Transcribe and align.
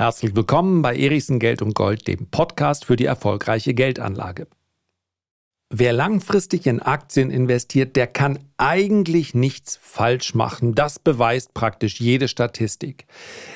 Herzlich 0.00 0.34
willkommen 0.34 0.80
bei 0.80 0.96
Erichsen 0.96 1.38
Geld 1.38 1.60
und 1.60 1.74
Gold, 1.74 2.08
dem 2.08 2.30
Podcast 2.30 2.86
für 2.86 2.96
die 2.96 3.04
erfolgreiche 3.04 3.74
Geldanlage. 3.74 4.46
Wer 5.68 5.92
langfristig 5.92 6.66
in 6.66 6.80
Aktien 6.80 7.30
investiert, 7.30 7.96
der 7.96 8.06
kann 8.06 8.38
eigentlich 8.56 9.34
nichts 9.34 9.78
falsch 9.82 10.34
machen. 10.34 10.74
Das 10.74 10.98
beweist 10.98 11.52
praktisch 11.52 12.00
jede 12.00 12.28
Statistik. 12.28 13.04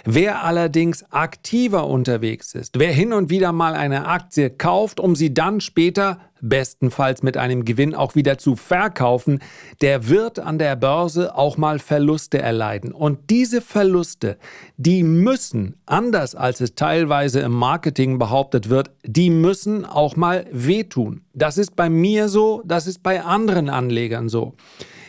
Wer 0.04 0.44
allerdings 0.44 1.10
aktiver 1.10 1.86
unterwegs 1.86 2.54
ist, 2.54 2.78
wer 2.78 2.92
hin 2.92 3.14
und 3.14 3.30
wieder 3.30 3.52
mal 3.52 3.72
eine 3.72 4.06
Aktie 4.06 4.50
kauft, 4.50 5.00
um 5.00 5.16
sie 5.16 5.32
dann 5.32 5.62
später 5.62 6.20
bestenfalls 6.48 7.22
mit 7.22 7.36
einem 7.36 7.64
Gewinn 7.64 7.94
auch 7.94 8.14
wieder 8.14 8.38
zu 8.38 8.56
verkaufen, 8.56 9.40
der 9.80 10.08
wird 10.08 10.38
an 10.38 10.58
der 10.58 10.76
Börse 10.76 11.36
auch 11.36 11.56
mal 11.56 11.78
Verluste 11.78 12.38
erleiden. 12.38 12.92
Und 12.92 13.30
diese 13.30 13.60
Verluste, 13.60 14.38
die 14.76 15.02
müssen, 15.02 15.76
anders 15.86 16.34
als 16.34 16.60
es 16.60 16.74
teilweise 16.74 17.40
im 17.40 17.52
Marketing 17.52 18.18
behauptet 18.18 18.68
wird, 18.68 18.90
die 19.04 19.30
müssen 19.30 19.84
auch 19.84 20.16
mal 20.16 20.46
wehtun. 20.52 21.22
Das 21.32 21.58
ist 21.58 21.74
bei 21.76 21.88
mir 21.88 22.28
so, 22.28 22.62
das 22.64 22.86
ist 22.86 23.02
bei 23.02 23.22
anderen 23.22 23.68
Anlegern 23.68 24.28
so. 24.28 24.54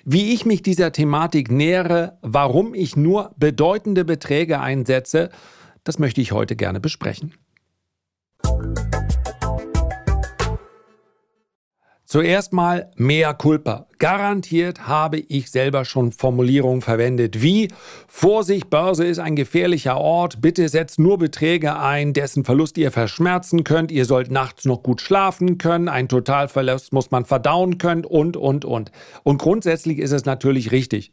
Wie 0.05 0.33
ich 0.33 0.45
mich 0.45 0.61
dieser 0.61 0.91
Thematik 0.91 1.51
nähere, 1.51 2.17
warum 2.21 2.75
ich 2.75 2.95
nur 2.95 3.31
bedeutende 3.37 4.05
Beträge 4.05 4.59
einsetze, 4.59 5.29
das 5.83 5.99
möchte 5.99 6.21
ich 6.21 6.31
heute 6.31 6.55
gerne 6.55 6.79
besprechen. 6.79 7.33
Zuerst 12.07 12.53
mal 12.53 12.91
mehr 12.97 13.33
Culpa. 13.33 13.87
Garantiert 13.97 14.87
habe 14.87 15.17
ich 15.17 15.49
selber 15.49 15.85
schon 15.85 16.11
Formulierungen 16.11 16.83
verwendet 16.83 17.41
wie 17.41 17.69
Vorsicht, 18.07 18.69
Börse 18.69 19.05
ist 19.05 19.17
ein 19.17 19.35
gefährlicher 19.35 19.97
Ort, 19.97 20.39
bitte 20.39 20.69
setzt 20.69 20.99
nur 20.99 21.17
Beträge 21.17 21.79
ein, 21.79 22.13
dessen 22.13 22.45
Verlust 22.45 22.77
ihr 22.77 22.91
verschmerzen 22.91 23.63
könnt, 23.63 23.91
ihr 23.91 24.05
sollt 24.05 24.29
nachts 24.29 24.65
noch 24.65 24.83
gut 24.83 25.01
schlafen 25.01 25.57
können, 25.57 25.89
ein 25.89 26.07
Totalverlust 26.07 26.93
muss 26.93 27.09
man 27.09 27.25
verdauen 27.25 27.79
können 27.79 28.05
und, 28.05 28.37
und, 28.37 28.65
und. 28.65 28.91
Und 29.23 29.39
grundsätzlich 29.39 29.97
ist 29.97 30.11
es 30.11 30.25
natürlich 30.25 30.71
richtig. 30.71 31.11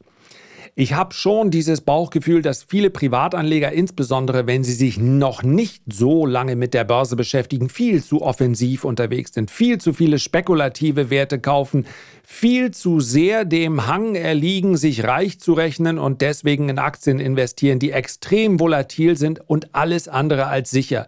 Ich 0.75 0.95
habe 0.95 1.13
schon 1.13 1.51
dieses 1.51 1.83
Bauchgefühl, 1.83 2.41
dass 2.41 2.63
viele 2.63 2.89
Privatanleger, 2.89 3.73
insbesondere 3.73 4.47
wenn 4.47 4.65
sie 4.65 4.73
sich 4.73 4.97
noch 4.97 5.43
nicht 5.43 5.83
so 5.93 6.25
lange 6.25 6.57
mit 6.57 6.73
der 6.73 6.85
Börse 6.85 7.15
beschäftigen, 7.15 7.69
viel 7.69 8.03
zu 8.03 8.23
offensiv 8.23 8.87
unterwegs 8.87 9.35
sind, 9.35 9.51
viel 9.51 9.77
zu 9.77 9.93
viele 9.93 10.19
spekulative 10.19 11.11
Werte 11.11 11.39
kaufen, 11.39 11.85
viel 12.25 12.71
zu 12.71 13.01
sehr 13.01 13.45
dem 13.45 13.87
Hang 13.87 14.15
erliegen, 14.15 14.79
sich 14.79 15.05
reich 15.05 15.39
zu 15.39 15.53
rechnen 15.53 15.99
und 15.99 16.23
deswegen 16.23 16.71
in 16.71 16.79
Aktien 16.79 17.21
investieren, 17.21 17.79
die 17.79 17.91
extrem 17.91 18.59
volatil 18.59 19.19
sind 19.19 19.47
und 19.47 19.75
alles 19.75 20.09
andere 20.09 20.47
als 20.47 20.71
sicher. 20.71 21.07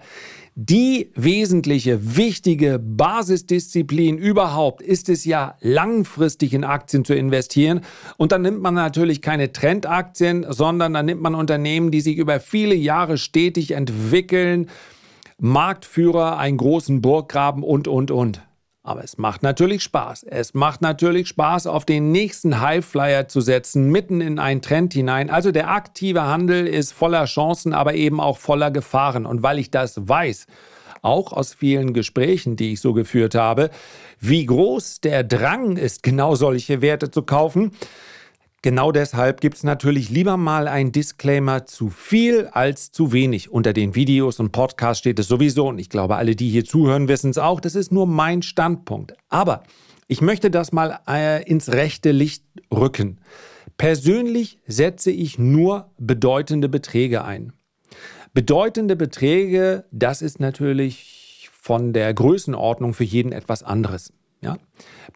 Die 0.57 1.11
wesentliche, 1.17 2.17
wichtige 2.17 2.79
Basisdisziplin 2.79 4.17
überhaupt 4.17 4.83
ist 4.83 5.09
es 5.09 5.25
ja, 5.25 5.57
langfristig 5.61 6.55
in 6.55 6.63
Aktien 6.63 7.05
zu 7.05 7.13
investieren. 7.13 7.81
Und 8.19 8.31
dann 8.31 8.43
nimmt 8.43 8.63
man 8.63 8.75
natürlich 8.75 9.21
keine 9.21 9.51
Trendaktien, 9.51 10.47
sondern 10.49 10.95
dann 10.95 11.07
nimmt 11.07 11.21
man 11.21 11.35
Unternehmen, 11.35 11.91
die 11.91 12.01
sich 12.01 12.17
über 12.17 12.39
viele 12.39 12.77
Jahre 12.77 13.19
stetig 13.19 13.73
entwickeln, 13.73 14.71
Marktführer, 15.39 16.39
einen 16.39 16.57
großen 16.57 17.01
Burggraben 17.01 17.65
und, 17.65 17.89
und, 17.89 18.13
und. 18.13 18.41
Aber 18.87 19.03
es 19.03 19.17
macht 19.17 19.43
natürlich 19.43 19.83
Spaß. 19.83 20.25
Es 20.25 20.53
macht 20.53 20.83
natürlich 20.83 21.29
Spaß, 21.29 21.67
auf 21.67 21.87
den 21.87 22.13
nächsten 22.13 22.61
Highflyer 22.61 23.29
zu 23.29 23.41
setzen, 23.41 23.91
mitten 23.91 24.21
in 24.21 24.39
einen 24.39 24.61
Trend 24.61 24.93
hinein. 24.93 25.31
Also 25.31 25.53
der 25.53 25.71
aktive 25.71 26.25
Handel 26.25 26.67
ist 26.67 26.93
voller 26.93 27.25
Chancen, 27.25 27.73
aber 27.73 27.95
eben 27.95 28.21
auch 28.21 28.37
voller 28.37 28.71
Gefahren. 28.71 29.25
Und 29.25 29.43
weil 29.43 29.59
ich 29.59 29.71
das 29.71 30.07
weiß, 30.07 30.47
auch 31.01 31.33
aus 31.33 31.55
vielen 31.55 31.95
Gesprächen, 31.95 32.57
die 32.57 32.75
ich 32.75 32.83
so 32.83 32.93
geführt 32.93 33.35
habe, 33.35 33.71
wie 34.21 34.45
groß 34.45 35.01
der 35.01 35.25
Drang 35.25 35.79
ist, 35.79 36.03
genau 36.03 36.35
solche 36.35 36.83
Werte 36.83 37.11
zu 37.11 37.23
kaufen, 37.23 37.73
Genau 38.65 38.93
deshalb 38.93 39.43
gibt 39.43 39.59
es 39.59 39.63
natürlich 39.63 40.09
lieber 40.09 40.39
mal 40.39 40.69
ein 40.69 40.91
Disclaimer 40.91 41.67
zu 41.67 41.91
viel 41.91 42.47
als 42.47 42.93
zu 42.93 43.13
wenig. 43.13 43.53
Unter 43.53 43.75
den 43.75 43.95
Videos 43.95 44.41
und 44.41 44.53
Podcasts 44.53 45.01
steht 45.01 45.19
es 45.19 45.29
sowieso 45.29 45.69
und 45.69 45.79
ich 45.79 45.91
glaube, 45.91 46.17
alle, 46.17 46.35
die 46.35 46.49
hier 46.49 46.65
zuhören, 46.65 47.07
wissen 47.07 47.29
es 47.29 47.37
auch. 47.37 47.61
Das 47.61 47.75
ist 47.75 47.93
nur 47.93 48.07
mein 48.07 48.41
Standpunkt. 48.41 49.13
Aber 49.29 49.65
ich 50.09 50.23
möchte 50.23 50.51
das 50.51 50.73
mal 50.73 50.99
äh, 51.07 51.47
ins 51.47 51.73
rechte 51.73 52.11
Licht 52.11 52.43
rücken. 52.73 53.19
Persönlich 53.77 54.61
setze 54.67 55.11
ich 55.11 55.39
nur 55.39 55.91
bedeutende 55.99 56.71
Beträge 56.71 57.23
ein. 57.23 57.53
Bedeutende 58.33 58.97
Beträge, 58.97 59.85
das 59.91 60.23
ist 60.23 60.41
natürlich 60.41 61.51
von 61.53 61.93
der 61.93 62.15
Größenordnung 62.15 62.95
für 62.95 63.05
jeden 63.05 63.33
etwas 63.33 63.63
anderes. 63.63 64.11
Ja? 64.41 64.57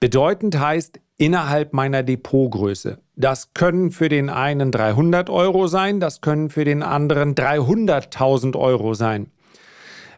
Bedeutend 0.01 0.61
heißt 0.61 1.01
innerhalb 1.19 1.73
meiner 1.73 2.03
Depotgröße. 2.03 2.99
Das 3.17 3.53
können 3.53 3.91
für 3.91 4.09
den 4.09 4.31
einen 4.31 4.71
300 4.71 5.29
Euro 5.29 5.67
sein, 5.67 6.01
das 6.01 6.21
können 6.21 6.49
für 6.49 6.65
den 6.65 6.83
anderen 6.83 7.35
300.000 7.35 8.57
Euro 8.57 8.95
sein. 8.95 9.31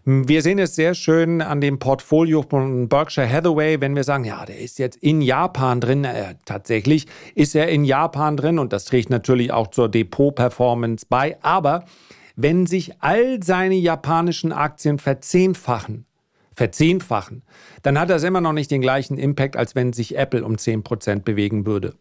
Wir 0.05 0.41
sehen 0.41 0.59
es 0.59 0.75
sehr 0.75 0.95
schön 0.95 1.43
an 1.43 1.61
dem 1.61 1.79
Portfolio 1.79 2.43
von 2.43 2.89
Berkshire 2.89 3.31
Hathaway, 3.31 3.81
wenn 3.81 3.95
wir 3.95 4.05
sagen, 4.05 4.25
ja, 4.25 4.47
der 4.47 4.59
ist 4.59 4.79
jetzt 4.79 4.97
in 4.97 5.21
Japan 5.21 5.81
drin. 5.81 6.05
Äh, 6.05 6.37
tatsächlich 6.47 7.07
ist 7.35 7.55
er 7.55 7.69
in 7.69 7.85
Japan 7.85 8.37
drin 8.37 8.59
und 8.59 8.73
das 8.73 8.87
trägt 8.87 9.11
natürlich 9.11 9.53
auch 9.53 9.69
zur 9.69 9.91
Depot-Performance 9.91 11.07
bei. 11.09 11.37
Aber 11.43 11.85
wenn 12.35 12.67
sich 12.67 12.93
all 13.01 13.43
seine 13.43 13.75
japanischen 13.75 14.53
Aktien 14.53 14.99
verzehnfachen, 14.99 16.07
verzehnfachen, 16.61 17.41
dann 17.83 17.99
hat 17.99 18.11
das 18.11 18.23
immer 18.23 18.43
noch 18.43 18.53
nicht 18.53 18.71
den 18.71 18.83
gleichen 18.83 19.17
Impact, 19.17 19.57
als 19.57 19.75
wenn 19.75 19.95
sich 19.95 20.19
Apple 20.19 20.45
um 20.45 20.57
10% 20.57 21.23
bewegen 21.23 21.65
würde. 21.65 21.95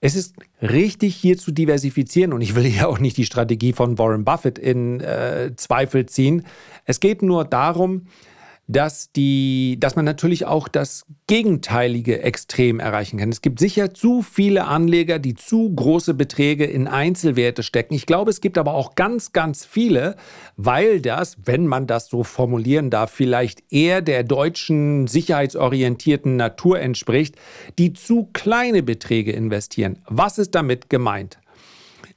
Es 0.00 0.16
ist 0.16 0.34
richtig, 0.60 1.14
hier 1.14 1.38
zu 1.38 1.52
diversifizieren 1.52 2.32
und 2.32 2.40
ich 2.40 2.56
will 2.56 2.64
hier 2.64 2.88
auch 2.88 2.98
nicht 2.98 3.16
die 3.16 3.24
Strategie 3.24 3.72
von 3.72 3.96
Warren 3.96 4.24
Buffett 4.24 4.58
in 4.58 4.98
äh, 4.98 5.52
Zweifel 5.54 6.06
ziehen. 6.06 6.44
Es 6.86 6.98
geht 6.98 7.22
nur 7.22 7.44
darum, 7.44 8.06
dass, 8.68 9.10
die, 9.12 9.78
dass 9.80 9.96
man 9.96 10.04
natürlich 10.04 10.44
auch 10.44 10.68
das 10.68 11.06
gegenteilige 11.26 12.22
Extrem 12.22 12.80
erreichen 12.80 13.18
kann. 13.18 13.30
Es 13.30 13.40
gibt 13.40 13.58
sicher 13.58 13.94
zu 13.94 14.22
viele 14.22 14.66
Anleger, 14.66 15.18
die 15.18 15.34
zu 15.34 15.74
große 15.74 16.12
Beträge 16.12 16.66
in 16.66 16.86
Einzelwerte 16.86 17.62
stecken. 17.62 17.94
Ich 17.94 18.04
glaube, 18.04 18.30
es 18.30 18.42
gibt 18.42 18.58
aber 18.58 18.74
auch 18.74 18.94
ganz, 18.94 19.32
ganz 19.32 19.64
viele, 19.64 20.16
weil 20.56 21.00
das, 21.00 21.38
wenn 21.44 21.66
man 21.66 21.86
das 21.86 22.08
so 22.08 22.22
formulieren 22.22 22.90
darf, 22.90 23.10
vielleicht 23.10 23.72
eher 23.72 24.02
der 24.02 24.22
deutschen 24.22 25.06
sicherheitsorientierten 25.06 26.36
Natur 26.36 26.78
entspricht, 26.78 27.36
die 27.78 27.94
zu 27.94 28.28
kleine 28.34 28.82
Beträge 28.82 29.32
investieren. 29.32 29.98
Was 30.06 30.38
ist 30.38 30.54
damit 30.54 30.90
gemeint? 30.90 31.38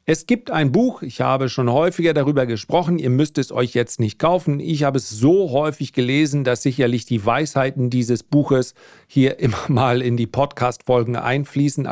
Es 0.04 0.26
gibt 0.26 0.50
ein 0.50 0.72
Buch, 0.72 1.04
ich 1.04 1.22
habe 1.22 1.48
schon 1.48 1.72
häufiger 1.72 2.16
darüber 2.16 2.48
gesprochen, 2.48 2.98
ihr 2.98 3.12
müsst 3.12 3.38
es 3.38 3.52
euch 3.52 3.76
jetzt 3.76 4.00
nicht 4.00 4.18
kaufen. 4.18 4.60
Ich 4.60 4.82
habe 4.82 4.98
es 4.98 5.12
so 5.12 5.52
häufig 5.52 5.94
gelesen, 5.94 6.44
dass 6.44 6.64
sicherlich 6.64 7.06
die 7.06 7.24
Weisheiten 7.24 7.92
dieses 7.92 8.24
Buches 8.24 8.74
hier 9.06 9.40
immer 9.40 9.64
mal 9.68 10.02
in 10.02 10.18
die 10.18 10.26
Podcast-Folgen 10.26 11.16
einfließen. 11.16 11.88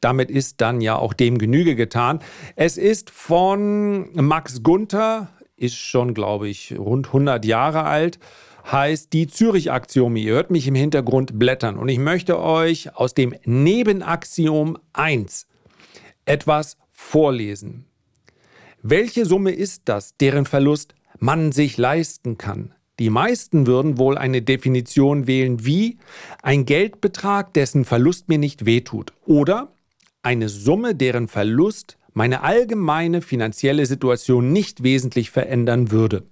Damit 0.00 0.30
ist 0.30 0.62
dann 0.62 0.80
ja 0.80 0.96
auch 0.96 1.12
dem 1.12 1.36
Genüge 1.36 1.76
getan. 1.76 2.20
Es 2.56 2.78
ist 2.78 3.10
von 3.10 4.08
Max 4.14 4.62
Gunther, 4.62 5.28
ist 5.56 5.76
schon, 5.76 6.14
glaube 6.14 6.48
ich, 6.48 6.74
rund 6.78 7.08
100 7.08 7.44
Jahre 7.44 7.84
alt 7.84 8.18
heißt 8.70 9.12
die 9.12 9.26
Zürich-Axiome. 9.26 10.20
Ihr 10.20 10.34
hört 10.34 10.50
mich 10.50 10.66
im 10.66 10.74
Hintergrund 10.74 11.38
blättern 11.38 11.76
und 11.76 11.88
ich 11.88 11.98
möchte 11.98 12.38
euch 12.38 12.94
aus 12.94 13.14
dem 13.14 13.34
Nebenaxiom 13.44 14.78
1 14.92 15.46
etwas 16.24 16.76
vorlesen. 17.00 17.86
Welche 18.82 19.26
Summe 19.26 19.52
ist 19.52 19.82
das, 19.86 20.16
deren 20.16 20.46
Verlust 20.46 20.94
man 21.18 21.50
sich 21.50 21.76
leisten 21.76 22.38
kann? 22.38 22.74
Die 22.98 23.10
meisten 23.10 23.66
würden 23.66 23.98
wohl 23.98 24.16
eine 24.18 24.42
Definition 24.42 25.26
wählen 25.26 25.64
wie 25.64 25.98
ein 26.42 26.66
Geldbetrag, 26.66 27.52
dessen 27.54 27.84
Verlust 27.84 28.28
mir 28.28 28.38
nicht 28.38 28.66
wehtut 28.66 29.12
oder 29.26 29.72
eine 30.22 30.48
Summe, 30.48 30.94
deren 30.94 31.26
Verlust 31.26 31.98
meine 32.12 32.42
allgemeine 32.42 33.22
finanzielle 33.22 33.86
Situation 33.86 34.52
nicht 34.52 34.82
wesentlich 34.82 35.30
verändern 35.30 35.90
würde. 35.90 36.24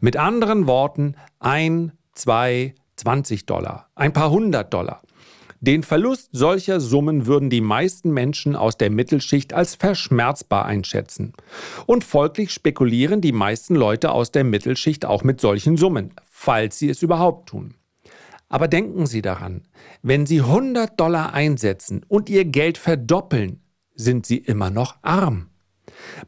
Mit 0.00 0.16
anderen 0.16 0.66
Worten, 0.66 1.14
ein, 1.40 1.92
zwei, 2.12 2.74
20 2.96 3.46
Dollar, 3.46 3.88
ein 3.94 4.12
paar 4.12 4.30
hundert 4.30 4.72
Dollar. 4.74 5.02
Den 5.62 5.84
Verlust 5.84 6.30
solcher 6.32 6.80
Summen 6.80 7.26
würden 7.26 7.48
die 7.48 7.60
meisten 7.60 8.10
Menschen 8.10 8.56
aus 8.56 8.76
der 8.76 8.90
Mittelschicht 8.90 9.52
als 9.52 9.76
verschmerzbar 9.76 10.64
einschätzen. 10.64 11.34
Und 11.86 12.02
folglich 12.02 12.50
spekulieren 12.50 13.20
die 13.20 13.30
meisten 13.30 13.76
Leute 13.76 14.10
aus 14.10 14.32
der 14.32 14.42
Mittelschicht 14.42 15.04
auch 15.04 15.22
mit 15.22 15.40
solchen 15.40 15.76
Summen, 15.76 16.14
falls 16.28 16.80
sie 16.80 16.90
es 16.90 17.00
überhaupt 17.00 17.50
tun. 17.50 17.74
Aber 18.48 18.66
denken 18.66 19.06
Sie 19.06 19.22
daran, 19.22 19.62
wenn 20.02 20.26
Sie 20.26 20.40
100 20.40 20.98
Dollar 20.98 21.32
einsetzen 21.32 22.04
und 22.08 22.28
Ihr 22.28 22.44
Geld 22.44 22.76
verdoppeln, 22.76 23.62
sind 23.94 24.26
Sie 24.26 24.38
immer 24.38 24.68
noch 24.68 24.96
arm. 25.02 25.51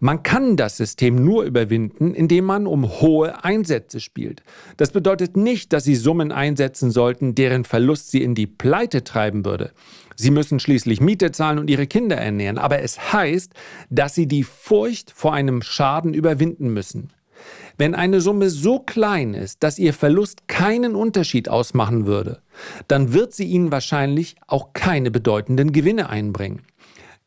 Man 0.00 0.22
kann 0.22 0.56
das 0.56 0.76
System 0.76 1.24
nur 1.24 1.44
überwinden, 1.44 2.14
indem 2.14 2.44
man 2.44 2.66
um 2.66 3.00
hohe 3.00 3.44
Einsätze 3.44 4.00
spielt. 4.00 4.42
Das 4.76 4.90
bedeutet 4.90 5.36
nicht, 5.36 5.72
dass 5.72 5.84
Sie 5.84 5.94
Summen 5.94 6.32
einsetzen 6.32 6.90
sollten, 6.90 7.34
deren 7.34 7.64
Verlust 7.64 8.10
Sie 8.10 8.22
in 8.22 8.34
die 8.34 8.46
Pleite 8.46 9.04
treiben 9.04 9.44
würde. 9.44 9.72
Sie 10.16 10.30
müssen 10.30 10.60
schließlich 10.60 11.00
Miete 11.00 11.32
zahlen 11.32 11.58
und 11.58 11.70
Ihre 11.70 11.86
Kinder 11.86 12.16
ernähren, 12.16 12.58
aber 12.58 12.80
es 12.80 13.12
heißt, 13.12 13.52
dass 13.90 14.14
Sie 14.14 14.26
die 14.26 14.44
Furcht 14.44 15.10
vor 15.10 15.34
einem 15.34 15.62
Schaden 15.62 16.14
überwinden 16.14 16.72
müssen. 16.72 17.12
Wenn 17.76 17.96
eine 17.96 18.20
Summe 18.20 18.50
so 18.50 18.78
klein 18.78 19.34
ist, 19.34 19.62
dass 19.64 19.80
Ihr 19.80 19.92
Verlust 19.92 20.46
keinen 20.46 20.94
Unterschied 20.94 21.48
ausmachen 21.48 22.06
würde, 22.06 22.40
dann 22.86 23.12
wird 23.12 23.34
sie 23.34 23.44
Ihnen 23.44 23.72
wahrscheinlich 23.72 24.36
auch 24.46 24.72
keine 24.72 25.10
bedeutenden 25.10 25.72
Gewinne 25.72 26.08
einbringen. 26.08 26.62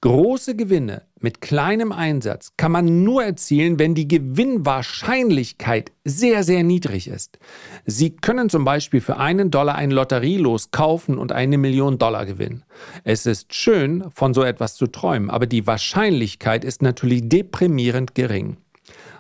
Große 0.02 0.56
Gewinne 0.56 1.02
mit 1.20 1.42
kleinem 1.42 1.92
Einsatz 1.92 2.52
kann 2.56 2.72
man 2.72 3.04
nur 3.04 3.24
erzielen, 3.24 3.80
wenn 3.80 3.96
die 3.96 4.08
Gewinnwahrscheinlichkeit 4.08 5.92
sehr, 6.06 6.44
sehr 6.44 6.62
niedrig 6.62 7.08
ist. 7.08 7.40
Sie 7.88 8.16
können 8.16 8.52
zum 8.52 8.64
Beispiel 8.64 9.02
für 9.02 9.18
einen 9.18 9.50
Dollar 9.50 9.74
ein 9.74 9.90
Lotterielos 9.90 10.70
kaufen 10.70 11.18
und 11.18 11.32
eine 11.32 11.58
Million 11.58 11.98
Dollar 11.98 12.28
gewinnen. 12.28 12.64
Es 13.04 13.26
ist 13.26 13.56
schön, 13.56 14.04
von 14.14 14.36
so 14.36 14.44
etwas 14.44 14.76
zu 14.76 14.86
träumen, 14.86 15.32
aber 15.32 15.48
die 15.48 15.66
Wahrscheinlichkeit 15.66 16.64
ist 16.64 16.84
natürlich 16.84 17.28
deprimierend 17.28 18.14
gering. 18.14 18.58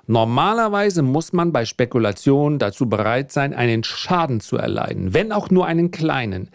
Normalerweise 0.06 1.02
muss 1.02 1.34
man 1.34 1.52
bei 1.52 1.66
Spekulationen 1.66 2.60
dazu 2.60 2.88
bereit 2.88 3.32
sein, 3.32 3.56
einen 3.56 3.84
Schaden 3.84 4.42
zu 4.42 4.58
erleiden, 4.58 5.16
wenn 5.16 5.32
auch 5.32 5.50
nur 5.50 5.66
einen 5.66 5.90
kleinen. 5.90 6.52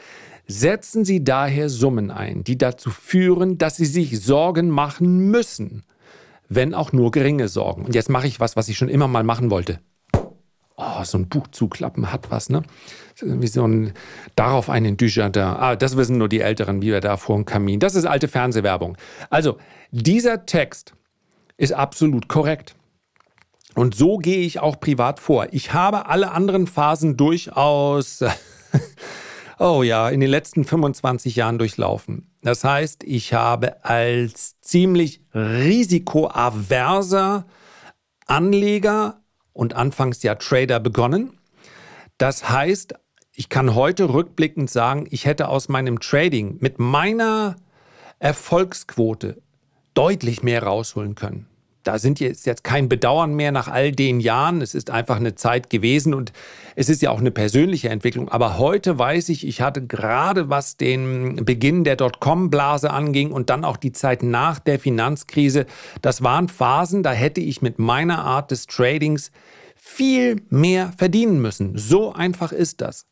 Setzen 0.52 1.06
Sie 1.06 1.24
daher 1.24 1.70
Summen 1.70 2.10
ein, 2.10 2.44
die 2.44 2.58
dazu 2.58 2.90
führen, 2.90 3.56
dass 3.56 3.76
Sie 3.76 3.86
sich 3.86 4.22
Sorgen 4.22 4.68
machen 4.68 5.30
müssen, 5.30 5.82
wenn 6.50 6.74
auch 6.74 6.92
nur 6.92 7.10
geringe 7.10 7.48
Sorgen. 7.48 7.86
Und 7.86 7.94
jetzt 7.94 8.10
mache 8.10 8.26
ich 8.26 8.38
was, 8.38 8.54
was 8.54 8.68
ich 8.68 8.76
schon 8.76 8.90
immer 8.90 9.08
mal 9.08 9.24
machen 9.24 9.50
wollte. 9.50 9.80
Oh, 10.76 11.04
so 11.04 11.16
ein 11.16 11.28
Buch 11.28 11.48
zuklappen 11.48 12.12
hat 12.12 12.30
was, 12.30 12.50
ne? 12.50 12.62
Wie 13.22 13.46
so 13.46 13.66
ein, 13.66 13.94
darauf 14.36 14.68
einen 14.68 14.98
Dujardin. 14.98 15.42
Ah, 15.42 15.74
das 15.74 15.96
wissen 15.96 16.18
nur 16.18 16.28
die 16.28 16.40
Älteren, 16.40 16.82
wie 16.82 16.92
wir 16.92 17.00
da 17.00 17.16
vor 17.16 17.36
dem 17.36 17.46
Kamin. 17.46 17.80
Das 17.80 17.94
ist 17.94 18.04
alte 18.04 18.28
Fernsehwerbung. 18.28 18.98
Also, 19.30 19.56
dieser 19.90 20.44
Text 20.44 20.92
ist 21.56 21.72
absolut 21.72 22.28
korrekt. 22.28 22.74
Und 23.74 23.94
so 23.94 24.18
gehe 24.18 24.44
ich 24.44 24.60
auch 24.60 24.78
privat 24.78 25.18
vor. 25.18 25.46
Ich 25.52 25.72
habe 25.72 26.06
alle 26.06 26.32
anderen 26.32 26.66
Phasen 26.66 27.16
durchaus 27.16 28.22
Oh 29.58 29.82
ja, 29.82 30.08
in 30.08 30.20
den 30.20 30.30
letzten 30.30 30.64
25 30.64 31.36
Jahren 31.36 31.58
durchlaufen. 31.58 32.30
Das 32.42 32.64
heißt, 32.64 33.04
ich 33.04 33.34
habe 33.34 33.84
als 33.84 34.58
ziemlich 34.60 35.20
risikoaverser 35.34 37.44
Anleger 38.26 39.20
und 39.52 39.74
anfangs 39.74 40.22
ja 40.22 40.36
Trader 40.36 40.80
begonnen. 40.80 41.38
Das 42.18 42.48
heißt, 42.48 42.94
ich 43.32 43.48
kann 43.48 43.74
heute 43.74 44.12
rückblickend 44.12 44.70
sagen, 44.70 45.06
ich 45.10 45.26
hätte 45.26 45.48
aus 45.48 45.68
meinem 45.68 46.00
Trading 46.00 46.58
mit 46.60 46.78
meiner 46.78 47.56
Erfolgsquote 48.18 49.42
deutlich 49.94 50.42
mehr 50.42 50.62
rausholen 50.62 51.14
können 51.14 51.46
da 51.84 51.98
sind 51.98 52.20
jetzt, 52.20 52.46
jetzt 52.46 52.64
kein 52.64 52.88
Bedauern 52.88 53.34
mehr 53.34 53.52
nach 53.52 53.68
all 53.68 53.92
den 53.92 54.20
Jahren. 54.20 54.60
Es 54.60 54.74
ist 54.74 54.90
einfach 54.90 55.16
eine 55.16 55.34
Zeit 55.34 55.70
gewesen 55.70 56.14
und 56.14 56.32
es 56.76 56.88
ist 56.88 57.02
ja 57.02 57.10
auch 57.10 57.20
eine 57.20 57.30
persönliche 57.30 57.88
Entwicklung. 57.88 58.28
Aber 58.28 58.58
heute 58.58 58.98
weiß 58.98 59.28
ich, 59.28 59.46
ich 59.46 59.60
hatte 59.60 59.86
gerade 59.86 60.48
was 60.48 60.76
den 60.76 61.44
Beginn 61.44 61.84
der 61.84 61.96
Dotcom-Blase 61.96 62.90
anging 62.90 63.32
und 63.32 63.50
dann 63.50 63.64
auch 63.64 63.76
die 63.76 63.92
Zeit 63.92 64.22
nach 64.22 64.58
der 64.58 64.78
Finanzkrise. 64.78 65.66
Das 66.00 66.22
waren 66.22 66.48
Phasen, 66.48 67.02
da 67.02 67.12
hätte 67.12 67.40
ich 67.40 67.62
mit 67.62 67.78
meiner 67.78 68.24
Art 68.24 68.50
des 68.50 68.66
Tradings 68.66 69.30
viel 69.76 70.42
mehr 70.48 70.92
verdienen 70.96 71.42
müssen. 71.42 71.76
So 71.76 72.12
einfach 72.12 72.52
ist 72.52 72.80
das 72.80 73.06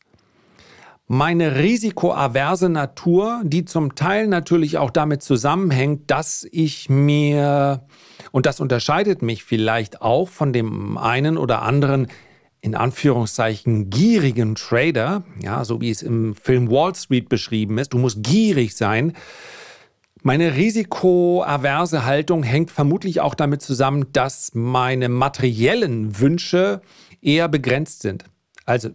meine 1.11 1.57
risikoaverse 1.57 2.69
Natur, 2.69 3.41
die 3.43 3.65
zum 3.65 3.95
Teil 3.95 4.27
natürlich 4.27 4.77
auch 4.77 4.91
damit 4.91 5.21
zusammenhängt, 5.21 6.09
dass 6.09 6.47
ich 6.49 6.87
mir 6.87 7.85
und 8.31 8.45
das 8.45 8.61
unterscheidet 8.61 9.21
mich 9.21 9.43
vielleicht 9.43 10.01
auch 10.01 10.29
von 10.29 10.53
dem 10.53 10.97
einen 10.97 11.37
oder 11.37 11.63
anderen 11.63 12.07
in 12.61 12.75
Anführungszeichen 12.75 13.89
gierigen 13.89 14.55
Trader, 14.55 15.25
ja, 15.41 15.65
so 15.65 15.81
wie 15.81 15.89
es 15.89 16.01
im 16.01 16.33
Film 16.33 16.71
Wall 16.71 16.95
Street 16.95 17.27
beschrieben 17.27 17.77
ist. 17.77 17.91
Du 17.91 17.97
musst 17.97 18.23
gierig 18.23 18.77
sein. 18.77 19.11
Meine 20.23 20.55
risikoaverse 20.55 22.05
Haltung 22.05 22.41
hängt 22.43 22.71
vermutlich 22.71 23.19
auch 23.19 23.35
damit 23.35 23.61
zusammen, 23.61 24.13
dass 24.13 24.51
meine 24.53 25.09
materiellen 25.09 26.21
Wünsche 26.21 26.81
eher 27.21 27.49
begrenzt 27.49 28.01
sind. 28.01 28.23
Also 28.65 28.91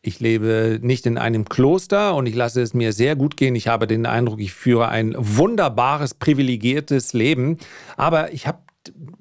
ich 0.00 0.20
lebe 0.20 0.78
nicht 0.80 1.06
in 1.06 1.18
einem 1.18 1.48
Kloster 1.48 2.14
und 2.14 2.26
ich 2.26 2.34
lasse 2.34 2.62
es 2.62 2.72
mir 2.72 2.92
sehr 2.92 3.16
gut 3.16 3.36
gehen. 3.36 3.56
Ich 3.56 3.68
habe 3.68 3.86
den 3.86 4.06
Eindruck, 4.06 4.40
ich 4.40 4.52
führe 4.52 4.88
ein 4.88 5.14
wunderbares, 5.18 6.14
privilegiertes 6.14 7.12
Leben. 7.12 7.58
Aber 7.96 8.32
ich 8.32 8.46
habe 8.46 8.60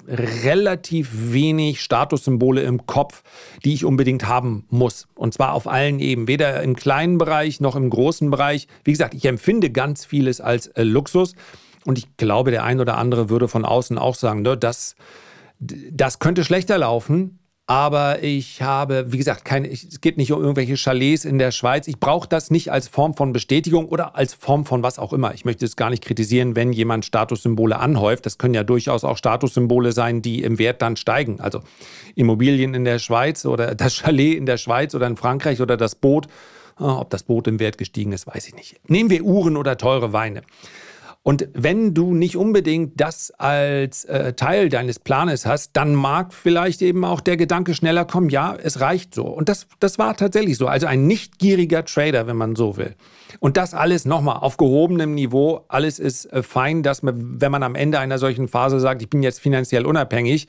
relativ 0.07 1.09
wenig 1.33 1.81
Statussymbole 1.81 2.61
im 2.61 2.85
Kopf, 2.85 3.23
die 3.65 3.73
ich 3.73 3.85
unbedingt 3.85 4.27
haben 4.27 4.65
muss. 4.69 5.07
Und 5.15 5.33
zwar 5.33 5.53
auf 5.53 5.67
allen 5.67 5.99
Ebenen, 5.99 6.27
weder 6.27 6.61
im 6.63 6.75
kleinen 6.75 7.17
Bereich 7.17 7.59
noch 7.59 7.75
im 7.75 7.89
großen 7.89 8.29
Bereich. 8.29 8.67
Wie 8.83 8.91
gesagt, 8.91 9.13
ich 9.13 9.25
empfinde 9.25 9.71
ganz 9.71 10.05
vieles 10.05 10.39
als 10.39 10.67
äh, 10.67 10.83
Luxus. 10.83 11.33
Und 11.85 11.97
ich 11.97 12.17
glaube, 12.17 12.51
der 12.51 12.63
ein 12.63 12.79
oder 12.79 12.97
andere 12.97 13.29
würde 13.29 13.47
von 13.47 13.65
außen 13.65 13.97
auch 13.97 14.15
sagen, 14.15 14.41
ne, 14.41 14.57
das, 14.57 14.95
das 15.59 16.19
könnte 16.19 16.43
schlechter 16.43 16.77
laufen. 16.77 17.39
Aber 17.69 18.23
ich 18.23 18.61
habe, 18.61 19.11
wie 19.11 19.17
gesagt, 19.17 19.43
keine, 19.43 19.69
es 19.69 19.99
geht 19.99 20.15
nicht 20.15 20.31
um 20.31 20.39
irgendwelche 20.39 20.77
Chalets 20.77 21.25
in 21.25 21.37
der 21.37 21.51
Schweiz. 21.51 21.89
Ich 21.89 21.99
brauche 21.99 22.25
das 22.25 22.49
nicht 22.49 22.71
als 22.71 22.87
Form 22.87 23.13
von 23.13 23.33
Bestätigung 23.33 23.89
oder 23.89 24.15
als 24.15 24.33
Form 24.33 24.65
von 24.65 24.83
was 24.83 24.97
auch 24.97 25.11
immer. 25.11 25.33
Ich 25.33 25.43
möchte 25.43 25.65
es 25.65 25.75
gar 25.75 25.89
nicht 25.89 26.01
kritisieren, 26.01 26.55
wenn 26.55 26.71
jemand 26.71 27.03
Statussymbole 27.03 27.77
anhäuft. 27.77 28.25
Das 28.25 28.37
können 28.37 28.53
ja 28.53 28.63
durchaus 28.63 29.03
auch 29.03 29.17
Statussymbole 29.17 29.91
sein, 29.91 30.21
die 30.21 30.43
im 30.43 30.59
Wert 30.59 30.81
dann 30.81 30.95
steigen. 30.95 31.41
Also 31.41 31.59
Immobilien 32.15 32.73
in 32.73 32.85
der 32.85 32.99
Schweiz 32.99 33.45
oder 33.45 33.75
das 33.75 33.95
Chalet 33.95 34.37
in 34.37 34.45
der 34.45 34.57
Schweiz 34.57 34.95
oder 34.95 35.05
in 35.05 35.17
Frankreich 35.17 35.59
oder 35.59 35.75
das 35.75 35.95
Boot. 35.95 36.27
Ah, 36.77 36.99
ob 36.99 37.09
das 37.09 37.23
Boot 37.23 37.47
im 37.47 37.59
Wert 37.59 37.77
gestiegen 37.77 38.13
ist, 38.13 38.27
weiß 38.27 38.47
ich 38.47 38.55
nicht. 38.55 38.79
Nehmen 38.87 39.09
wir 39.09 39.23
Uhren 39.23 39.57
oder 39.57 39.77
teure 39.77 40.13
Weine. 40.13 40.43
Und 41.27 41.49
wenn 41.51 41.93
du 41.93 42.13
nicht 42.13 42.37
unbedingt 42.37 43.01
das 43.01 43.31
als 43.31 44.05
äh, 44.05 44.31
Teil 44.31 44.69
deines 44.69 44.97
Planes 44.97 45.45
hast, 45.45 45.71
dann 45.73 45.93
mag 45.93 46.33
vielleicht 46.33 46.81
eben 46.81 47.03
auch 47.03 47.19
der 47.19 47.35
Gedanke 47.35 47.73
schneller 47.73 48.05
kommen, 48.05 48.29
ja, 48.29 48.55
es 48.55 48.79
reicht 48.79 49.13
so. 49.13 49.25
Und 49.25 49.49
das, 49.49 49.67
das 49.81 49.99
war 49.99 50.15
tatsächlich 50.15 50.57
so. 50.57 50.67
Also 50.67 50.87
ein 50.87 51.05
nicht 51.05 51.37
gieriger 51.37 51.83
Trader, 51.83 52.27
wenn 52.27 52.37
man 52.37 52.55
so 52.55 52.77
will. 52.77 52.95
Und 53.39 53.57
das 53.57 53.73
alles 53.73 54.05
nochmal 54.05 54.37
auf 54.37 54.55
gehobenem 54.55 55.15
Niveau. 55.15 55.65
Alles 55.67 55.99
ist 55.99 56.31
äh, 56.31 56.43
fein, 56.43 56.81
dass 56.81 57.03
man, 57.03 57.41
wenn 57.41 57.51
man 57.51 57.61
am 57.61 57.75
Ende 57.75 57.99
einer 57.99 58.19
solchen 58.19 58.47
Phase 58.47 58.79
sagt, 58.79 59.01
ich 59.01 59.09
bin 59.09 59.21
jetzt 59.21 59.41
finanziell 59.41 59.85
unabhängig, 59.85 60.47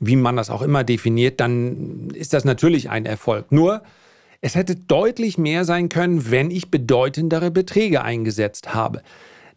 wie 0.00 0.16
man 0.16 0.36
das 0.36 0.50
auch 0.50 0.60
immer 0.60 0.84
definiert, 0.84 1.40
dann 1.40 2.10
ist 2.10 2.34
das 2.34 2.44
natürlich 2.44 2.90
ein 2.90 3.06
Erfolg. 3.06 3.50
Nur, 3.52 3.80
es 4.42 4.54
hätte 4.54 4.76
deutlich 4.76 5.38
mehr 5.38 5.64
sein 5.64 5.88
können, 5.88 6.30
wenn 6.30 6.50
ich 6.50 6.70
bedeutendere 6.70 7.50
Beträge 7.50 8.02
eingesetzt 8.02 8.74
habe. 8.74 9.00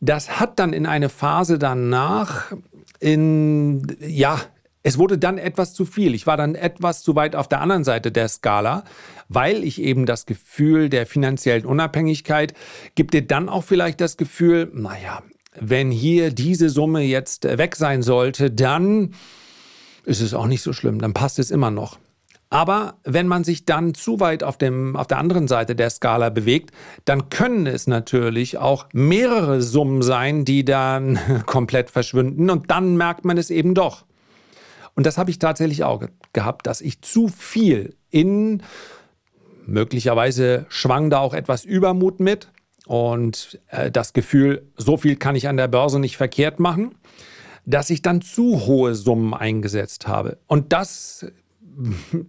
Das 0.05 0.38
hat 0.38 0.60
dann 0.60 0.74
in 0.74 0.86
eine 0.86 1.07
Phase 1.07 1.57
danach 1.57 2.51
in, 3.00 3.88
ja, 4.01 4.38
es 4.81 4.98
wurde 4.98 5.17
dann 5.17 5.38
etwas 5.38 5.74
zu 5.74 5.86
viel. 5.86 6.13
Ich 6.13 6.27
war 6.27 6.36
dann 6.36 6.55
etwas 6.55 7.03
zu 7.03 7.15
weit 7.15 7.38
auf 7.38 7.48
der 7.48 7.62
anderen 7.62 7.86
Seite 7.86 8.12
der 8.12 8.27
Skala, 8.27 8.83
weil 9.29 9.63
ich 9.63 9.81
eben 9.81 10.05
das 10.05 10.25
Gefühl 10.25 10.89
der 10.89 11.05
finanziellen 11.05 11.65
Unabhängigkeit 11.65 12.53
gibt 12.95 13.13
dir 13.13 13.25
dann 13.25 13.48
auch 13.48 13.63
vielleicht 13.63 14.01
das 14.01 14.17
Gefühl, 14.17 14.69
naja, 14.74 15.24
wenn 15.57 15.89
hier 15.89 16.31
diese 16.31 16.69
Summe 16.69 17.03
jetzt 17.03 17.45
weg 17.45 17.77
sein 17.77 18.01
sollte, 18.01 18.51
dann 18.51 19.13
ist 20.03 20.19
es 20.19 20.33
auch 20.33 20.48
nicht 20.48 20.63
so 20.63 20.74
schlimm, 20.74 21.00
dann 21.00 21.13
passt 21.13 21.39
es 21.39 21.50
immer 21.50 21.72
noch. 21.72 21.98
Aber 22.53 23.00
wenn 23.03 23.25
man 23.25 23.43
sich 23.43 23.65
dann 23.65 23.95
zu 23.95 24.19
weit 24.19 24.43
auf, 24.43 24.60
dem, 24.60 24.95
auf 24.95 25.07
der 25.07 25.17
anderen 25.17 25.48
Seite 25.48 25.75
der 25.75 25.89
Skala 25.89 26.29
bewegt, 26.29 26.69
dann 27.03 27.29
können 27.29 27.65
es 27.65 27.88
natürlich 27.88 28.60
auch 28.60 28.86
mehrere 28.93 29.60
Summen 29.63 30.03
sein, 30.03 30.45
die 30.45 30.63
dann 30.63 31.17
komplett 31.48 31.89
verschwinden 31.89 32.51
und 32.51 32.69
dann 32.69 32.95
merkt 32.95 33.25
man 33.25 33.39
es 33.39 33.50
eben 33.50 33.74
doch. 33.74 34.05
Und 34.93 35.07
das 35.07 35.17
habe 35.17 35.31
ich 35.31 35.39
tatsächlich 35.39 35.83
auch 35.83 36.03
gehabt, 36.31 36.67
dass 36.67 36.81
ich 36.81 37.01
zu 37.01 37.27
viel 37.27 37.95
in, 38.12 38.62
möglicherweise 39.65 40.67
schwang 40.69 41.10
da 41.10 41.22
auch 41.22 41.33
etwas 41.33 41.65
Übermut 41.65 42.19
mit 42.19 42.51
und 42.86 43.60
äh, 43.69 43.89
das 43.89 44.13
Gefühl, 44.13 44.72
so 44.77 44.95
viel 44.98 45.15
kann 45.15 45.36
ich 45.36 45.48
an 45.48 45.57
der 45.57 45.69
Börse 45.69 45.98
nicht 45.98 46.17
verkehrt 46.17 46.60
machen, 46.60 46.93
dass 47.65 47.89
ich 47.89 48.03
dann 48.03 48.22
zu 48.22 48.67
hohe 48.67 48.93
Summen 48.93 49.33
eingesetzt 49.33 50.07
habe. 50.07 50.38
Und 50.45 50.72
das 50.72 51.25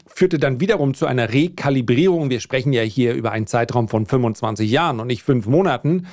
führte 0.07 0.39
dann 0.39 0.61
wiederum 0.61 0.95
zu 0.95 1.07
einer 1.07 1.33
Rekalibrierung. 1.33 2.31
Wir 2.31 2.41
sprechen 2.41 2.73
ja 2.73 2.83
hier 2.83 3.15
über 3.15 3.33
einen 3.33 3.47
Zeitraum 3.47 3.89
von 3.89 4.07
25 4.07 4.71
Jahren 4.71 5.01
und 5.01 5.07
nicht 5.07 5.23
fünf 5.23 5.47
Monaten. 5.47 6.07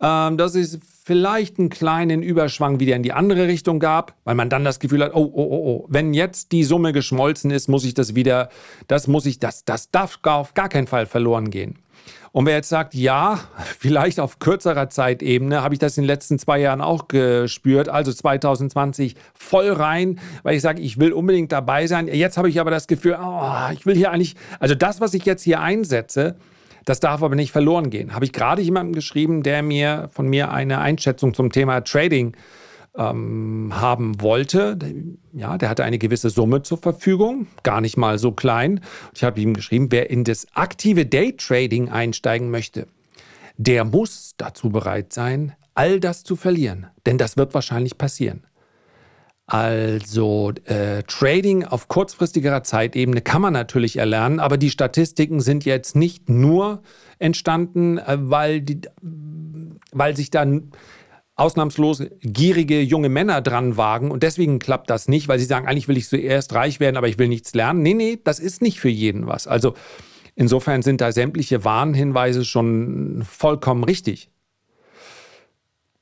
Ähm, 0.00 0.36
dass 0.36 0.54
es 0.54 0.78
vielleicht 1.04 1.58
einen 1.58 1.68
kleinen 1.68 2.22
Überschwang 2.22 2.80
wieder 2.80 2.96
in 2.96 3.02
die 3.02 3.12
andere 3.12 3.48
Richtung 3.48 3.80
gab, 3.80 4.14
weil 4.24 4.34
man 4.34 4.48
dann 4.48 4.64
das 4.64 4.78
Gefühl 4.78 5.02
hat, 5.02 5.12
oh, 5.14 5.30
oh, 5.32 5.42
oh, 5.42 5.66
oh, 5.66 5.86
wenn 5.88 6.14
jetzt 6.14 6.52
die 6.52 6.64
Summe 6.64 6.92
geschmolzen 6.92 7.50
ist, 7.50 7.68
muss 7.68 7.84
ich 7.84 7.94
das 7.94 8.14
wieder, 8.14 8.48
das 8.86 9.08
muss 9.08 9.26
ich, 9.26 9.38
das, 9.38 9.64
das 9.64 9.90
darf 9.90 10.20
auf 10.22 10.54
gar 10.54 10.68
keinen 10.68 10.86
Fall 10.86 11.06
verloren 11.06 11.50
gehen. 11.50 11.78
Und 12.32 12.46
wer 12.46 12.54
jetzt 12.54 12.68
sagt, 12.68 12.94
ja, 12.94 13.40
vielleicht 13.78 14.20
auf 14.20 14.38
kürzerer 14.38 14.88
Zeitebene, 14.88 15.62
habe 15.62 15.74
ich 15.74 15.80
das 15.80 15.98
in 15.98 16.04
den 16.04 16.06
letzten 16.06 16.38
zwei 16.38 16.60
Jahren 16.60 16.80
auch 16.80 17.08
gespürt, 17.08 17.88
also 17.88 18.12
2020 18.12 19.16
voll 19.34 19.70
rein, 19.70 20.20
weil 20.44 20.54
ich 20.54 20.62
sage, 20.62 20.80
ich 20.80 21.00
will 21.00 21.12
unbedingt 21.12 21.50
dabei 21.50 21.88
sein. 21.88 22.06
Jetzt 22.06 22.36
habe 22.36 22.48
ich 22.48 22.60
aber 22.60 22.70
das 22.70 22.86
Gefühl, 22.86 23.18
oh, 23.20 23.72
ich 23.72 23.84
will 23.84 23.96
hier 23.96 24.12
eigentlich, 24.12 24.36
also 24.60 24.76
das, 24.76 25.00
was 25.00 25.12
ich 25.14 25.24
jetzt 25.24 25.42
hier 25.42 25.60
einsetze, 25.60 26.36
das 26.84 27.00
darf 27.00 27.22
aber 27.22 27.34
nicht 27.34 27.50
verloren 27.50 27.90
gehen. 27.90 28.14
Habe 28.14 28.24
ich 28.24 28.32
gerade 28.32 28.62
jemandem 28.62 28.94
geschrieben, 28.94 29.42
der 29.42 29.62
mir 29.62 30.08
von 30.12 30.28
mir 30.28 30.52
eine 30.52 30.78
Einschätzung 30.78 31.34
zum 31.34 31.50
Thema 31.50 31.80
Trading 31.82 32.34
ähm, 32.96 33.72
haben 33.72 34.20
wollte. 34.20 34.78
Ja, 35.32 35.58
der 35.58 35.68
hatte 35.68 35.84
eine 35.84 35.98
gewisse 35.98 36.30
Summe 36.30 36.62
zur 36.62 36.78
Verfügung, 36.78 37.46
gar 37.62 37.80
nicht 37.80 37.96
mal 37.96 38.18
so 38.18 38.32
klein. 38.32 38.80
Ich 39.14 39.24
habe 39.24 39.40
ihm 39.40 39.54
geschrieben, 39.54 39.88
wer 39.90 40.10
in 40.10 40.24
das 40.24 40.46
aktive 40.54 41.06
Daytrading 41.06 41.88
einsteigen 41.88 42.50
möchte, 42.50 42.86
der 43.56 43.84
muss 43.84 44.34
dazu 44.36 44.70
bereit 44.70 45.12
sein, 45.12 45.52
all 45.74 46.00
das 46.00 46.24
zu 46.24 46.36
verlieren. 46.36 46.86
Denn 47.06 47.18
das 47.18 47.36
wird 47.36 47.54
wahrscheinlich 47.54 47.98
passieren. 47.98 48.44
Also 49.46 50.52
äh, 50.66 51.02
Trading 51.08 51.64
auf 51.64 51.88
kurzfristigerer 51.88 52.62
Zeitebene 52.62 53.20
kann 53.20 53.42
man 53.42 53.52
natürlich 53.52 53.96
erlernen, 53.96 54.38
aber 54.38 54.56
die 54.56 54.70
Statistiken 54.70 55.40
sind 55.40 55.64
jetzt 55.64 55.96
nicht 55.96 56.28
nur 56.28 56.82
entstanden, 57.18 57.98
äh, 57.98 58.16
weil, 58.20 58.60
die, 58.60 58.82
weil 59.90 60.16
sich 60.16 60.30
dann 60.30 60.70
ausnahmslos 61.40 62.02
gierige 62.20 62.80
junge 62.82 63.08
Männer 63.08 63.40
dran 63.40 63.76
wagen 63.76 64.10
und 64.10 64.22
deswegen 64.22 64.58
klappt 64.58 64.90
das 64.90 65.08
nicht, 65.08 65.26
weil 65.28 65.38
sie 65.38 65.46
sagen, 65.46 65.66
eigentlich 65.66 65.88
will 65.88 65.96
ich 65.96 66.08
zuerst 66.08 66.54
reich 66.54 66.80
werden, 66.80 66.96
aber 66.96 67.08
ich 67.08 67.18
will 67.18 67.28
nichts 67.28 67.54
lernen. 67.54 67.82
Nee, 67.82 67.94
nee, 67.94 68.18
das 68.22 68.38
ist 68.38 68.62
nicht 68.62 68.78
für 68.80 68.88
jeden 68.88 69.26
was. 69.26 69.46
Also 69.46 69.74
insofern 70.34 70.82
sind 70.82 71.00
da 71.00 71.12
sämtliche 71.12 71.64
Warnhinweise 71.64 72.44
schon 72.44 73.22
vollkommen 73.28 73.84
richtig. 73.84 74.30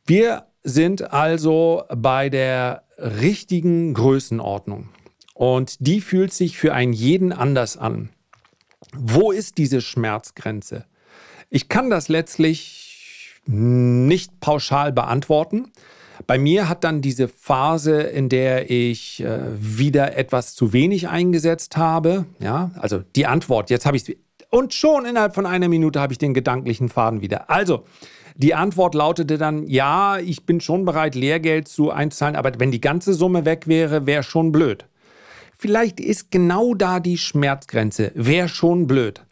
Wir 0.04 0.46
sind 0.64 1.12
also 1.12 1.84
bei 1.94 2.28
der 2.28 2.84
richtigen 2.98 3.94
Größenordnung. 3.94 4.88
Und 5.34 5.86
die 5.86 6.00
fühlt 6.00 6.32
sich 6.32 6.58
für 6.58 6.74
einen 6.74 6.92
jeden 6.92 7.32
anders 7.32 7.76
an. 7.76 8.08
Wo 8.92 9.30
ist 9.30 9.58
diese 9.58 9.80
Schmerzgrenze? 9.80 10.84
Ich 11.48 11.68
kann 11.68 11.90
das 11.90 12.08
letztlich 12.08 12.87
nicht 13.48 14.40
pauschal 14.40 14.92
beantworten. 14.92 15.72
Bei 16.26 16.38
mir 16.38 16.68
hat 16.68 16.84
dann 16.84 17.00
diese 17.00 17.28
Phase, 17.28 18.02
in 18.02 18.28
der 18.28 18.70
ich 18.70 19.20
äh, 19.22 19.38
wieder 19.58 20.16
etwas 20.16 20.54
zu 20.54 20.72
wenig 20.72 21.08
eingesetzt 21.08 21.76
habe, 21.76 22.26
ja, 22.40 22.70
also 22.78 23.02
die 23.16 23.26
Antwort, 23.26 23.70
jetzt 23.70 23.86
habe 23.86 23.96
ich 23.96 24.08
es, 24.08 24.16
und 24.50 24.74
schon 24.74 25.04
innerhalb 25.04 25.34
von 25.34 25.46
einer 25.46 25.68
Minute 25.68 26.00
habe 26.00 26.12
ich 26.12 26.18
den 26.18 26.34
gedanklichen 26.34 26.88
Faden 26.88 27.20
wieder. 27.20 27.50
Also, 27.50 27.84
die 28.34 28.54
Antwort 28.54 28.94
lautete 28.94 29.36
dann, 29.36 29.66
ja, 29.66 30.18
ich 30.18 30.46
bin 30.46 30.60
schon 30.60 30.84
bereit, 30.84 31.14
Lehrgeld 31.14 31.68
zu 31.68 31.90
einzahlen, 31.90 32.36
aber 32.36 32.52
wenn 32.58 32.70
die 32.70 32.80
ganze 32.80 33.12
Summe 33.12 33.44
weg 33.44 33.66
wäre, 33.66 34.06
wäre 34.06 34.22
schon 34.22 34.52
blöd. 34.52 34.86
Vielleicht 35.58 35.98
ist 36.00 36.30
genau 36.30 36.74
da 36.74 37.00
die 37.00 37.18
Schmerzgrenze, 37.18 38.12
wäre 38.14 38.48
schon 38.48 38.86
blöd. 38.86 39.22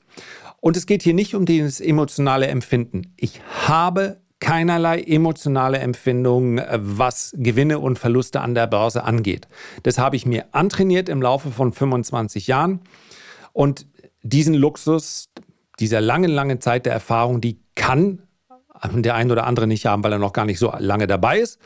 Und 0.66 0.76
es 0.76 0.86
geht 0.86 1.04
hier 1.04 1.14
nicht 1.14 1.36
um 1.36 1.46
dieses 1.46 1.80
emotionale 1.80 2.48
Empfinden. 2.48 3.14
Ich 3.16 3.40
habe 3.68 4.16
keinerlei 4.40 5.00
emotionale 5.00 5.78
Empfindung, 5.78 6.60
was 6.72 7.36
Gewinne 7.38 7.78
und 7.78 8.00
Verluste 8.00 8.40
an 8.40 8.56
der 8.56 8.66
Börse 8.66 9.04
angeht. 9.04 9.46
Das 9.84 9.98
habe 9.98 10.16
ich 10.16 10.26
mir 10.26 10.46
antrainiert 10.50 11.08
im 11.08 11.22
Laufe 11.22 11.52
von 11.52 11.72
25 11.72 12.48
Jahren. 12.48 12.80
Und 13.52 13.86
diesen 14.24 14.54
Luxus, 14.54 15.30
dieser 15.78 16.00
langen, 16.00 16.32
langen 16.32 16.60
Zeit 16.60 16.84
der 16.84 16.94
Erfahrung, 16.94 17.40
die 17.40 17.60
kann 17.76 18.22
der 18.92 19.14
ein 19.14 19.30
oder 19.30 19.46
andere 19.46 19.68
nicht 19.68 19.86
haben, 19.86 20.02
weil 20.02 20.14
er 20.14 20.18
noch 20.18 20.32
gar 20.32 20.46
nicht 20.46 20.58
so 20.58 20.74
lange 20.80 21.06
dabei 21.06 21.38
ist. 21.38 21.60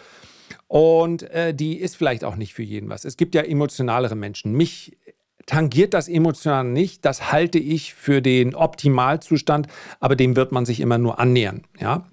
Und 0.68 1.22
äh, 1.30 1.54
die 1.54 1.78
ist 1.78 1.96
vielleicht 1.96 2.22
auch 2.22 2.36
nicht 2.36 2.52
für 2.52 2.62
jeden 2.62 2.90
was. 2.90 3.06
Es 3.06 3.16
gibt 3.16 3.34
ja 3.34 3.40
emotionalere 3.40 4.14
Menschen. 4.14 4.52
Mich 4.52 4.98
tangiert 5.46 5.94
das 5.94 6.08
emotional 6.08 6.64
nicht. 6.64 7.04
Das 7.04 7.32
halte 7.32 7.58
ich 7.58 7.94
für 7.94 8.22
den 8.22 8.54
Optimalzustand, 8.54 9.66
aber 9.98 10.16
dem 10.16 10.36
wird 10.36 10.52
man 10.52 10.66
sich 10.66 10.80
immer 10.80 10.98
nur 10.98 11.18
annähern. 11.18 11.62
Ja? 11.78 12.04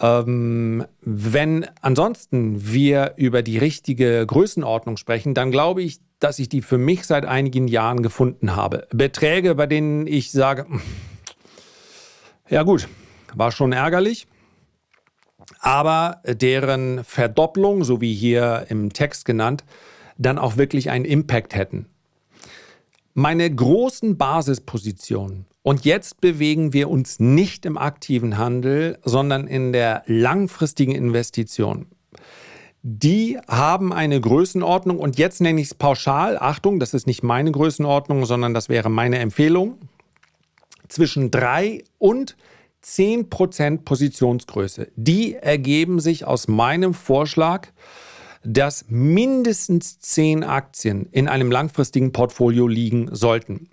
Ähm, 0.00 0.84
wenn 1.00 1.66
ansonsten 1.80 2.72
wir 2.72 3.14
über 3.16 3.42
die 3.42 3.58
richtige 3.58 4.26
Größenordnung 4.26 4.96
sprechen, 4.96 5.34
dann 5.34 5.50
glaube 5.50 5.82
ich, 5.82 6.00
dass 6.18 6.38
ich 6.38 6.48
die 6.48 6.62
für 6.62 6.78
mich 6.78 7.06
seit 7.06 7.24
einigen 7.24 7.68
Jahren 7.68 8.02
gefunden 8.02 8.56
habe. 8.56 8.86
Beträge, 8.90 9.54
bei 9.54 9.66
denen 9.66 10.06
ich 10.06 10.32
sage, 10.32 10.66
ja 12.48 12.64
gut, 12.64 12.88
war 13.34 13.52
schon 13.52 13.72
ärgerlich, 13.72 14.26
aber 15.60 16.20
deren 16.24 17.04
Verdopplung, 17.04 17.84
so 17.84 18.00
wie 18.00 18.14
hier 18.14 18.66
im 18.68 18.92
Text 18.92 19.24
genannt, 19.24 19.64
dann 20.18 20.38
auch 20.38 20.56
wirklich 20.56 20.90
einen 20.90 21.04
Impact 21.04 21.54
hätten. 21.54 21.86
Meine 23.14 23.54
großen 23.54 24.16
Basispositionen, 24.16 25.44
und 25.62 25.84
jetzt 25.84 26.20
bewegen 26.20 26.72
wir 26.72 26.88
uns 26.88 27.20
nicht 27.20 27.66
im 27.66 27.76
aktiven 27.76 28.38
Handel, 28.38 28.98
sondern 29.04 29.46
in 29.46 29.72
der 29.72 30.02
langfristigen 30.06 30.92
Investition. 30.92 31.86
Die 32.82 33.38
haben 33.46 33.92
eine 33.92 34.20
Größenordnung 34.20 34.98
und 34.98 35.18
jetzt 35.18 35.40
nenne 35.40 35.60
ich 35.60 35.68
es 35.68 35.74
pauschal. 35.74 36.36
Achtung, 36.36 36.80
das 36.80 36.94
ist 36.94 37.06
nicht 37.06 37.22
meine 37.22 37.52
Größenordnung, 37.52 38.24
sondern 38.24 38.54
das 38.54 38.68
wäre 38.68 38.90
meine 38.90 39.18
Empfehlung. 39.18 39.78
Zwischen 40.88 41.30
drei 41.30 41.84
und 41.98 42.36
10% 42.82 43.84
Positionsgröße. 43.84 44.88
Die 44.96 45.34
ergeben 45.34 46.00
sich 46.00 46.24
aus 46.24 46.48
meinem 46.48 46.94
Vorschlag, 46.94 47.68
dass 48.44 48.86
mindestens 48.88 49.98
10 50.00 50.44
Aktien 50.44 51.06
in 51.10 51.28
einem 51.28 51.50
langfristigen 51.50 52.12
Portfolio 52.12 52.66
liegen 52.66 53.14
sollten. 53.14 53.68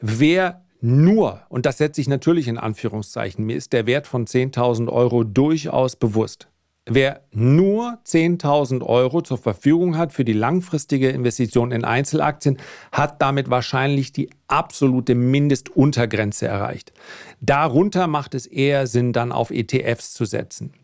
Wer 0.00 0.62
nur, 0.80 1.42
und 1.48 1.66
das 1.66 1.78
setze 1.78 2.00
ich 2.00 2.08
natürlich 2.08 2.48
in 2.48 2.58
Anführungszeichen, 2.58 3.44
mir 3.44 3.56
ist 3.56 3.72
der 3.72 3.86
Wert 3.86 4.06
von 4.06 4.26
10.000 4.26 4.88
Euro 4.88 5.24
durchaus 5.24 5.96
bewusst, 5.96 6.48
Wer 6.88 7.22
nur 7.32 7.98
10.000 8.06 8.84
Euro 8.84 9.20
zur 9.20 9.38
Verfügung 9.38 9.98
hat 9.98 10.12
für 10.12 10.24
die 10.24 10.32
langfristige 10.32 11.08
Investition 11.08 11.72
in 11.72 11.84
Einzelaktien, 11.84 12.58
hat 12.92 13.20
damit 13.20 13.50
wahrscheinlich 13.50 14.12
die 14.12 14.30
absolute 14.46 15.16
Mindestuntergrenze 15.16 16.46
erreicht. 16.46 16.92
Darunter 17.40 18.06
macht 18.06 18.36
es 18.36 18.46
eher 18.46 18.86
Sinn, 18.86 19.12
dann 19.12 19.32
auf 19.32 19.50
ETFs 19.50 20.14
zu 20.14 20.24
setzen. 20.26 20.74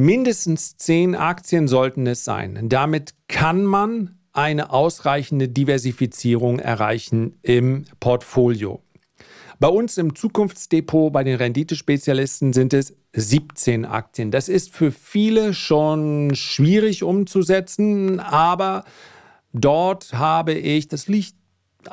Mindestens 0.00 0.76
10 0.76 1.16
Aktien 1.16 1.66
sollten 1.66 2.06
es 2.06 2.22
sein. 2.22 2.68
Damit 2.68 3.14
kann 3.26 3.64
man 3.64 4.16
eine 4.32 4.70
ausreichende 4.70 5.48
Diversifizierung 5.48 6.60
erreichen 6.60 7.36
im 7.42 7.84
Portfolio. 7.98 8.80
Bei 9.58 9.66
uns 9.66 9.98
im 9.98 10.14
Zukunftsdepot 10.14 11.12
bei 11.12 11.24
den 11.24 11.34
Renditespezialisten 11.34 12.52
sind 12.52 12.74
es 12.74 12.94
17 13.12 13.84
Aktien. 13.84 14.30
Das 14.30 14.48
ist 14.48 14.72
für 14.72 14.92
viele 14.92 15.52
schon 15.52 16.36
schwierig 16.36 17.02
umzusetzen, 17.02 18.20
aber 18.20 18.84
dort 19.52 20.12
habe 20.12 20.52
ich, 20.52 20.86
das 20.86 21.08
liegt 21.08 21.34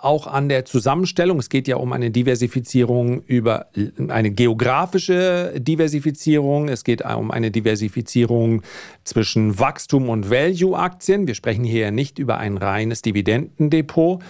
auch 0.04 0.28
an 0.28 0.50
der 0.50 0.66
Zusammenstellung. 0.66 1.40
Es 1.40 1.50
geht 1.50 1.68
ja 1.68 1.78
um 1.78 1.94
eine 1.94 2.12
Diversifizierung 2.12 3.22
über 3.24 3.68
eine 4.08 4.32
geografische 4.32 5.54
Diversifizierung. 5.58 6.68
Es 6.68 6.84
geht 6.84 7.04
um 7.04 7.32
eine 7.32 7.52
Diversifizierung 7.52 8.62
zwischen 9.04 9.60
Wachstum 9.60 10.10
und 10.10 10.30
Value-Aktien. 10.30 11.28
Wir 11.28 11.36
sprechen 11.36 11.64
hier 11.64 11.92
nicht 11.92 12.20
über 12.20 12.38
ein 12.38 12.58
reines 12.58 13.02
Dividendendepot. 13.02 14.22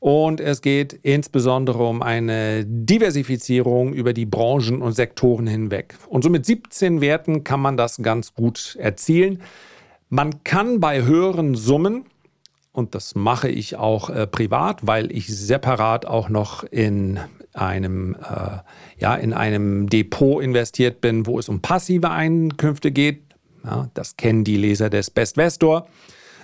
Und 0.00 0.40
es 0.40 0.62
geht 0.62 0.94
insbesondere 1.02 1.86
um 1.86 2.00
eine 2.00 2.64
Diversifizierung 2.64 3.92
über 3.92 4.14
die 4.14 4.24
Branchen 4.24 4.80
und 4.80 4.92
Sektoren 4.92 5.46
hinweg. 5.46 5.94
Und 6.08 6.24
so 6.24 6.30
mit 6.30 6.46
17 6.46 7.02
Werten 7.02 7.44
kann 7.44 7.60
man 7.60 7.76
das 7.76 7.98
ganz 7.98 8.34
gut 8.34 8.76
erzielen. 8.80 9.42
Man 10.08 10.42
kann 10.42 10.80
bei 10.80 11.02
höheren 11.02 11.54
Summen, 11.54 12.06
und 12.72 12.94
das 12.94 13.14
mache 13.14 13.48
ich 13.48 13.76
auch 13.76 14.10
äh, 14.10 14.26
privat, 14.26 14.86
weil 14.86 15.10
ich 15.10 15.26
separat 15.26 16.06
auch 16.06 16.28
noch 16.28 16.64
in 16.64 17.18
einem, 17.52 18.14
äh, 18.14 18.58
ja, 18.98 19.14
in 19.14 19.32
einem 19.32 19.88
Depot 19.88 20.42
investiert 20.42 21.00
bin, 21.00 21.26
wo 21.26 21.38
es 21.38 21.48
um 21.48 21.60
passive 21.60 22.10
Einkünfte 22.10 22.92
geht. 22.92 23.22
Ja, 23.64 23.90
das 23.94 24.16
kennen 24.16 24.44
die 24.44 24.56
Leser 24.56 24.88
des 24.88 25.10
Best 25.10 25.36
Vestor 25.36 25.86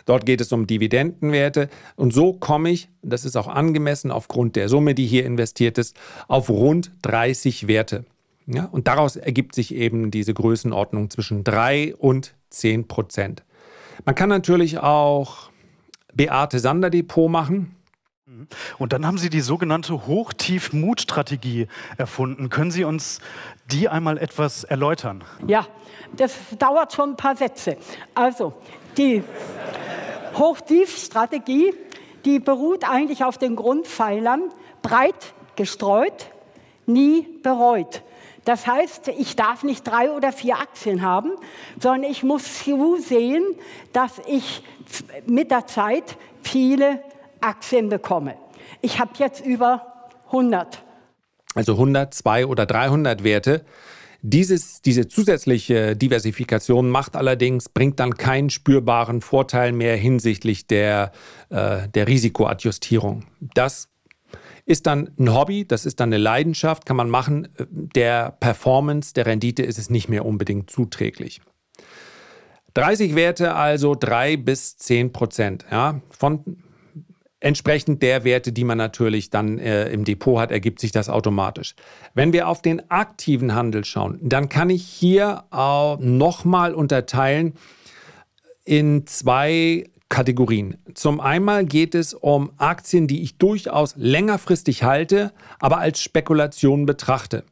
Dort 0.07 0.25
geht 0.25 0.41
es 0.41 0.53
um 0.53 0.67
Dividendenwerte. 0.67 1.69
Und 1.97 2.15
so 2.15 2.33
komme 2.33 2.71
ich, 2.71 2.89
das 3.03 3.25
ist 3.25 3.37
auch 3.37 3.49
angemessen 3.49 4.11
aufgrund 4.11 4.57
der 4.57 4.69
Summe, 4.69 4.95
die 4.95 5.07
hier 5.07 5.27
investiert 5.27 5.79
ist, 5.79 5.97
auf 6.29 6.49
rund 6.49 6.93
30 7.03 7.67
Werte. 7.67 8.05
Ja, 8.47 8.67
und 8.67 8.87
daraus 8.87 9.17
ergibt 9.17 9.57
sich 9.57 9.75
eben 9.75 10.13
diese 10.13 10.33
Größenordnung 10.33 11.11
zwischen 11.11 11.43
3 11.43 11.97
und 11.97 12.35
10 12.51 12.87
Prozent. 12.87 13.43
Man 14.05 14.15
kann 14.15 14.29
natürlich 14.29 14.79
auch 14.79 15.51
Beate 16.17 16.59
Sander 16.59 16.91
Depot 16.91 17.31
machen. 17.31 17.77
Mhm. 18.27 18.49
Und 18.79 18.93
dann 18.93 19.07
haben 19.07 19.19
Sie 19.19 19.31
die 19.31 19.41
sogenannte 19.41 20.07
Hoch-Tief-Mut-Strategie 20.07 21.69
erfunden. 21.97 22.49
Können 22.49 22.71
Sie 22.71 22.85
uns 22.85 23.21
die 23.71 23.89
einmal 23.89 24.19
etwas 24.19 24.65
erläutern? 24.65 25.25
Ja, 25.47 25.67
das 26.17 26.35
dauert 26.59 26.93
schon 26.93 27.11
ein 27.11 27.17
paar 27.17 27.37
Sätze. 27.37 27.77
Also, 28.15 28.55
die 28.97 29.23
Hoch-Tief-Strategie, 30.37 31.75
die 32.25 32.41
beruht 32.41 32.89
eigentlich 32.89 33.25
auf 33.25 33.39
den 33.39 33.55
Grundpfeilern 33.55 34.43
breit 34.83 35.35
gestreut, 35.55 36.31
nie 36.87 37.27
bereut. 37.43 38.03
Das 38.47 38.65
heißt, 38.65 39.09
ich 39.09 39.35
darf 39.35 39.65
nicht 39.65 39.87
drei 39.87 40.13
oder 40.13 40.33
vier 40.33 40.59
Aktien 40.59 41.03
haben, 41.03 41.33
sondern 41.81 42.09
ich 42.09 42.23
muss 42.23 42.63
zusehen, 42.63 43.43
dass 43.93 44.21
ich 44.29 44.63
mit 45.27 45.51
der 45.51 45.67
Zeit 45.67 46.17
viele 46.45 47.03
Aktien 47.41 47.89
bekomme. 47.89 48.37
Ich 48.83 49.01
habe 49.01 49.11
jetzt 49.19 49.45
über 49.45 50.09
100. 50.27 50.81
Also 51.57 51.73
100, 51.73 52.15
200 52.15 52.49
oder 52.49 52.67
300 52.67 53.25
Werte. 53.25 53.65
Dieses, 54.23 54.81
diese 54.81 55.09
zusätzliche 55.09 55.97
Diversifikation 55.97 56.89
macht 56.89 57.17
allerdings, 57.17 57.69
bringt 57.69 57.99
dann 57.99 58.15
keinen 58.15 58.51
spürbaren 58.51 59.23
Vorteil 59.23 59.73
mehr 59.73 59.97
hinsichtlich 59.97 60.69
der, 60.69 61.11
äh, 61.51 61.89
der 61.89 62.07
Risikoadjustierung. 62.07 63.25
Das 63.41 63.89
ist 64.67 64.87
dann 64.87 65.11
ein 65.19 65.33
Hobby, 65.33 65.67
das 65.67 65.87
ist 65.87 66.01
dann 66.01 66.11
eine 66.11 66.19
Leidenschaft, 66.19 66.85
kann 66.85 66.97
man 66.97 67.09
machen. 67.09 67.49
Der 67.71 68.33
Performance, 68.33 69.15
der 69.15 69.27
Rendite 69.27 69.63
ist 69.63 69.79
es 69.79 69.89
nicht 69.89 70.09
mehr 70.09 70.27
unbedingt 70.27 70.71
zuträglich. 70.71 71.41
30 72.75 73.15
Werte 73.15 73.55
also 73.55 73.95
3 73.95 74.37
bis 74.37 74.77
10 74.77 75.13
Prozent. 75.13 75.65
Ja, 75.71 76.01
von 76.11 76.59
entsprechend 77.39 78.03
der 78.03 78.25
Werte, 78.25 78.53
die 78.53 78.65
man 78.65 78.77
natürlich 78.77 79.31
dann 79.31 79.59
äh, 79.59 79.89
im 79.91 80.05
Depot 80.05 80.39
hat, 80.39 80.51
ergibt 80.51 80.81
sich 80.81 80.91
das 80.91 81.09
automatisch. 81.09 81.77
Wenn 82.15 82.33
wir 82.33 82.49
auf 82.49 82.61
den 82.61 82.91
aktiven 82.91 83.55
Handel 83.55 83.85
schauen, 83.85 84.19
dann 84.21 84.49
kann 84.49 84.69
ich 84.69 84.85
hier 84.85 85.45
äh, 85.53 85.97
nochmal 86.05 86.75
unterteilen 86.75 87.55
in 88.65 89.07
zwei 89.07 89.85
Kategorien. 90.09 90.77
Zum 90.95 91.21
einen 91.21 91.69
geht 91.69 91.95
es 91.95 92.15
um 92.15 92.53
Aktien, 92.59 93.07
die 93.09 93.23
ich 93.23 93.39
durchaus 93.39 93.95
längerfristig 93.97 94.83
halte, 94.85 95.33
aber 95.59 95.79
als 95.79 96.01
Spekulation 96.01 96.87
betrachte. 96.87 97.45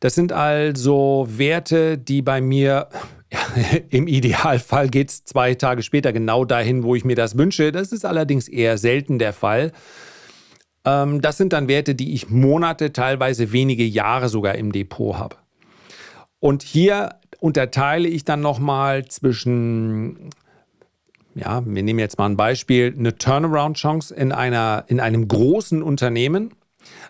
Das 0.00 0.14
sind 0.14 0.32
also 0.32 1.26
Werte, 1.28 1.98
die 1.98 2.22
bei 2.22 2.40
mir 2.40 2.88
ja, 3.30 3.40
im 3.90 4.06
Idealfall 4.06 4.88
geht 4.88 5.10
es 5.10 5.24
zwei 5.24 5.54
Tage 5.54 5.82
später 5.82 6.12
genau 6.12 6.44
dahin, 6.44 6.82
wo 6.82 6.94
ich 6.94 7.04
mir 7.04 7.16
das 7.16 7.36
wünsche. 7.36 7.72
Das 7.72 7.92
ist 7.92 8.04
allerdings 8.04 8.48
eher 8.48 8.78
selten 8.78 9.18
der 9.18 9.32
Fall. 9.32 9.72
Ähm, 10.84 11.20
das 11.20 11.36
sind 11.36 11.52
dann 11.52 11.68
Werte, 11.68 11.94
die 11.94 12.14
ich 12.14 12.30
Monate, 12.30 12.92
teilweise 12.92 13.52
wenige 13.52 13.84
Jahre 13.84 14.28
sogar 14.28 14.54
im 14.54 14.72
Depot 14.72 15.16
habe. 15.16 15.36
Und 16.40 16.62
hier 16.62 17.16
unterteile 17.40 18.08
ich 18.08 18.24
dann 18.24 18.40
nochmal 18.40 19.06
zwischen 19.06 20.30
ja, 21.34 21.62
wir 21.64 21.82
nehmen 21.82 21.98
jetzt 21.98 22.18
mal 22.18 22.26
ein 22.26 22.36
Beispiel, 22.36 22.94
eine 22.96 23.16
Turnaround-Chance 23.16 24.14
in, 24.14 24.30
in 24.30 25.00
einem 25.00 25.28
großen 25.28 25.82
Unternehmen. 25.82 26.54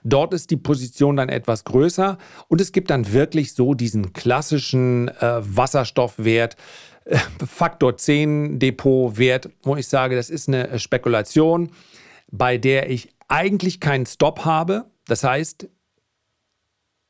Dort 0.02 0.34
ist 0.34 0.50
die 0.50 0.56
Position 0.56 1.16
dann 1.16 1.28
etwas 1.28 1.64
größer 1.64 2.18
und 2.48 2.60
es 2.60 2.72
gibt 2.72 2.90
dann 2.90 3.12
wirklich 3.12 3.54
so 3.54 3.74
diesen 3.74 4.12
klassischen 4.12 5.08
äh, 5.08 5.40
Wasserstoffwert, 5.40 6.56
äh, 7.04 7.18
Faktor 7.46 7.96
10 7.96 8.58
Depotwert, 8.58 9.50
wo 9.62 9.76
ich 9.76 9.88
sage, 9.88 10.16
das 10.16 10.30
ist 10.30 10.48
eine 10.48 10.78
Spekulation, 10.78 11.70
bei 12.30 12.58
der 12.58 12.90
ich 12.90 13.10
eigentlich 13.28 13.80
keinen 13.80 14.06
Stop 14.06 14.44
habe. 14.44 14.86
Das 15.06 15.24
heißt, 15.24 15.68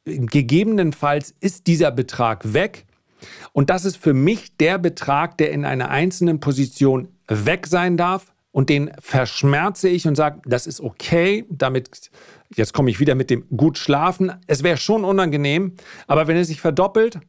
gegebenenfalls 0.05 1.35
ist 1.41 1.67
dieser 1.67 1.91
Betrag 1.91 2.53
weg 2.53 2.87
und 3.53 3.71
das 3.71 3.85
ist 3.85 3.97
für 3.97 4.15
mich 4.15 4.57
der 4.57 4.79
Betrag, 4.79 5.39
der 5.39 5.51
in 5.51 5.65
einer 5.65 5.91
einzelnen 5.91 6.41
Position 6.41 7.09
weg 7.27 7.67
sein 7.67 7.97
darf. 7.97 8.33
Und 8.51 8.71
den 8.71 8.91
verschmerze 8.99 9.89
ich 9.89 10.07
und 10.09 10.17
sage, 10.17 10.41
das 10.45 10.67
ist 10.67 10.81
okay. 10.81 11.45
Damit, 11.49 12.11
jetzt 12.57 12.73
komme 12.73 12.91
ich 12.91 12.99
wieder 12.99 13.15
mit 13.15 13.31
dem 13.31 13.45
gut 13.57 13.79
schlafen. 13.79 14.33
Es 14.47 14.63
wäre 14.63 14.79
schon 14.79 15.05
unangenehm, 15.05 15.75
aber 16.07 16.27
wenn 16.27 16.37
es 16.37 16.49
sich 16.49 16.61
verdoppelt, 16.61 17.21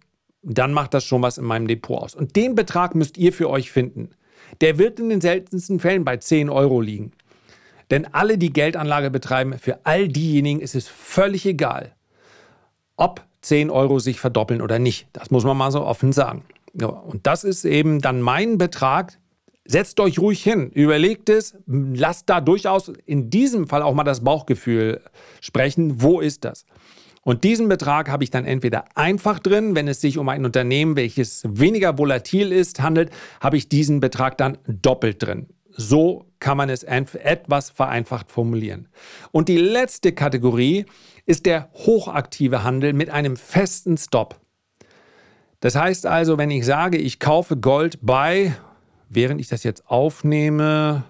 dann 0.41 0.73
macht 0.73 0.93
das 0.93 1.06
schon 1.06 1.21
was 1.21 1.38
in 1.38 1.45
meinem 1.45 1.67
Depot 1.67 2.02
aus. 2.02 2.15
Und 2.15 2.36
den 2.36 2.56
Betrag 2.56 2.95
müsst 2.95 3.17
ihr 3.17 3.34
für 3.34 3.49
euch 3.49 3.71
finden. 3.71 4.12
Der 4.62 4.78
wird 4.80 4.99
in 4.99 5.10
den 5.10 5.21
seltensten 5.21 5.80
Fällen 5.80 6.06
bei 6.06 6.17
10 6.17 6.49
Euro 6.49 6.82
liegen. 6.82 7.12
Denn 7.91 8.06
alle, 8.13 8.38
die 8.38 8.54
Geldanlage 8.54 9.12
betreiben, 9.12 9.58
für 9.60 9.86
all 9.86 10.08
diejenigen 10.08 10.62
ist 10.62 10.75
es 10.75 10.88
völlig 10.88 11.45
egal, 11.45 11.95
ob 12.95 13.25
10 13.41 13.69
Euro 13.69 13.99
sich 13.99 14.19
verdoppeln 14.19 14.62
oder 14.62 14.80
nicht. 14.80 15.08
Das 15.13 15.32
muss 15.32 15.43
man 15.43 15.58
mal 15.58 15.71
so 15.71 15.82
offen 15.82 16.12
sagen. 16.12 16.43
Und 16.73 17.25
das 17.25 17.43
ist 17.43 17.65
eben 17.65 18.02
dann 18.02 18.21
mein 18.21 18.58
Betrag. 18.58 19.17
Setzt 19.65 19.99
euch 19.99 20.17
ruhig 20.17 20.41
hin, 20.41 20.71
überlegt 20.71 21.30
es, 21.30 21.56
lasst 21.67 22.28
da 22.28 22.41
durchaus 22.41 22.91
in 23.06 23.30
diesem 23.30 23.67
Fall 23.67 23.84
auch 23.84 23.93
mal 23.93 24.04
das 24.04 24.23
Bauchgefühl 24.23 25.02
sprechen. 25.41 26.02
Wo 26.02 26.21
ist 26.21 26.43
das? 26.43 26.65
Und 27.21 27.43
diesen 27.43 27.67
Betrag 27.67 28.10
habe 28.10 28.23
ich 28.23 28.32
dann 28.32 28.45
entweder 28.45 28.86
einfach 28.95 29.38
drin, 29.38 29.75
wenn 29.75 29.88
es 29.88 30.02
sich 30.02 30.17
um 30.17 30.28
ein 30.30 30.43
Unternehmen, 30.45 30.95
welches 30.95 31.43
weniger 31.47 31.99
volatil 31.99 32.52
ist, 32.52 32.82
handelt, 32.82 33.12
habe 33.41 33.58
ich 33.58 33.69
diesen 33.69 33.99
Betrag 33.99 34.38
dann 34.38 34.58
doppelt 34.67 35.21
drin. 35.21 35.45
So 35.69 36.25
kann 36.39 36.58
man 36.58 36.69
es 36.69 36.84
etwas 36.84 37.69
vereinfacht 37.69 38.32
formulieren. 38.32 38.88
Und 39.32 39.49
die 39.49 39.58
letzte 39.58 40.13
Kategorie 40.13 40.86
ist 41.25 41.45
der 41.45 41.69
hochaktive 41.73 42.63
Handel 42.63 42.93
mit 42.93 43.10
einem 43.10 43.38
festen 43.38 43.97
Stop. 43.97 44.39
Das 45.60 45.75
heißt 45.75 46.06
also, 46.06 46.38
wenn 46.38 46.52
ich 46.52 46.65
sage, 46.65 46.97
ich 46.97 47.19
kaufe 47.19 47.58
Gold 47.58 47.99
bei, 48.02 48.56
während 49.10 49.41
ich 49.41 49.49
das 49.49 49.63
jetzt 49.63 49.88
aufnehme, 49.88 51.04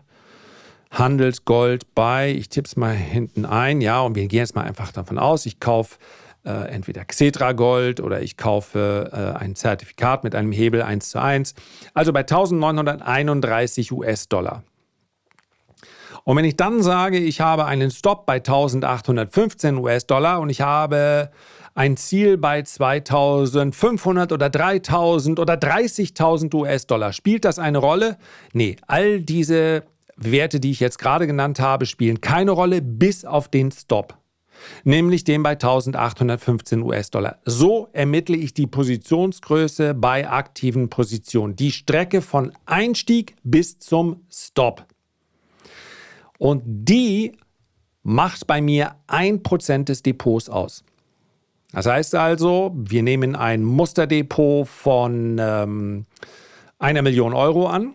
handelt 0.91 1.45
Gold 1.45 1.93
bei, 1.93 2.31
ich 2.31 2.49
tippe 2.49 2.67
es 2.67 2.75
mal 2.75 2.95
hinten 2.95 3.45
ein, 3.45 3.79
ja, 3.81 4.01
und 4.01 4.15
wir 4.15 4.27
gehen 4.27 4.39
jetzt 4.39 4.55
mal 4.55 4.63
einfach 4.63 4.91
davon 4.91 5.19
aus, 5.19 5.45
ich 5.45 5.59
kaufe 5.59 5.97
äh, 6.45 6.69
entweder 6.69 7.05
Xetra 7.05 7.51
Gold 7.51 7.99
oder 7.99 8.21
ich 8.21 8.37
kaufe 8.37 9.11
äh, 9.13 9.37
ein 9.37 9.55
Zertifikat 9.55 10.23
mit 10.23 10.33
einem 10.33 10.51
Hebel 10.51 10.81
1 10.81 11.11
zu 11.11 11.21
1, 11.21 11.53
also 11.93 12.11
bei 12.11 12.21
1931 12.21 13.91
US-Dollar. 13.91 14.63
Und 16.23 16.37
wenn 16.37 16.45
ich 16.45 16.55
dann 16.55 16.81
sage, 16.81 17.17
ich 17.17 17.41
habe 17.41 17.65
einen 17.65 17.91
Stop 17.91 18.25
bei 18.25 18.35
1815 18.35 19.77
US-Dollar 19.77 20.39
und 20.39 20.49
ich 20.49 20.61
habe 20.61 21.31
ein 21.75 21.97
Ziel 21.97 22.37
bei 22.37 22.61
2500 22.61 24.31
oder 24.31 24.49
3000 24.49 25.39
oder 25.39 25.53
30.000 25.53 26.53
US-Dollar, 26.53 27.13
spielt 27.13 27.45
das 27.45 27.59
eine 27.59 27.77
Rolle? 27.77 28.17
Nee, 28.53 28.75
all 28.87 29.21
diese 29.21 29.83
Werte, 30.17 30.59
die 30.59 30.71
ich 30.71 30.79
jetzt 30.79 30.99
gerade 30.99 31.27
genannt 31.27 31.59
habe, 31.59 31.85
spielen 31.85 32.21
keine 32.21 32.51
Rolle 32.51 32.81
bis 32.81 33.25
auf 33.25 33.47
den 33.47 33.71
Stop 33.71 34.19
nämlich 34.83 35.23
den 35.23 35.43
bei 35.43 35.51
1815 35.51 36.81
US-Dollar. 36.81 37.39
So 37.45 37.87
ermittle 37.93 38.37
ich 38.37 38.53
die 38.53 38.67
Positionsgröße 38.67 39.93
bei 39.93 40.29
aktiven 40.29 40.89
Positionen, 40.89 41.55
die 41.55 41.71
Strecke 41.71 42.21
von 42.21 42.51
Einstieg 42.65 43.35
bis 43.43 43.79
zum 43.79 44.25
Stop. 44.29 44.85
Und 46.39 46.63
die 46.65 47.33
macht 48.01 48.47
bei 48.47 48.61
mir 48.61 48.95
ein 49.05 49.43
Prozent 49.43 49.89
des 49.89 50.01
Depots 50.01 50.49
aus. 50.49 50.83
Das 51.71 51.85
heißt 51.85 52.15
also, 52.15 52.71
wir 52.75 53.03
nehmen 53.03 53.35
ein 53.35 53.63
Musterdepot 53.63 54.67
von 54.67 55.37
ähm, 55.39 56.05
einer 56.79 57.03
Million 57.03 57.33
Euro 57.33 57.67
an 57.67 57.93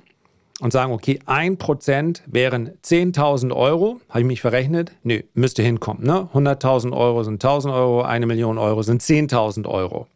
und 0.61 0.73
sagen, 0.73 0.93
okay, 0.93 1.19
ein 1.27 1.57
Prozent 1.57 2.23
wären 2.27 2.71
10.000 2.85 3.53
Euro. 3.53 4.01
Habe 4.09 4.21
ich 4.21 4.27
mich 4.27 4.41
verrechnet? 4.41 4.93
Nö, 5.03 5.23
müsste 5.35 5.63
hinkommen. 5.63 6.05
Ne? 6.05 6.29
100.000 6.33 6.97
Euro 6.97 7.25
sind 7.25 7.45
1.000 7.45 7.75
Euro, 7.75 8.03
eine 8.03 8.27
Million 8.27 8.59
Euro 8.59 8.83
sind 8.83 9.03
10.000 9.03 9.67
Euro. 9.67 10.07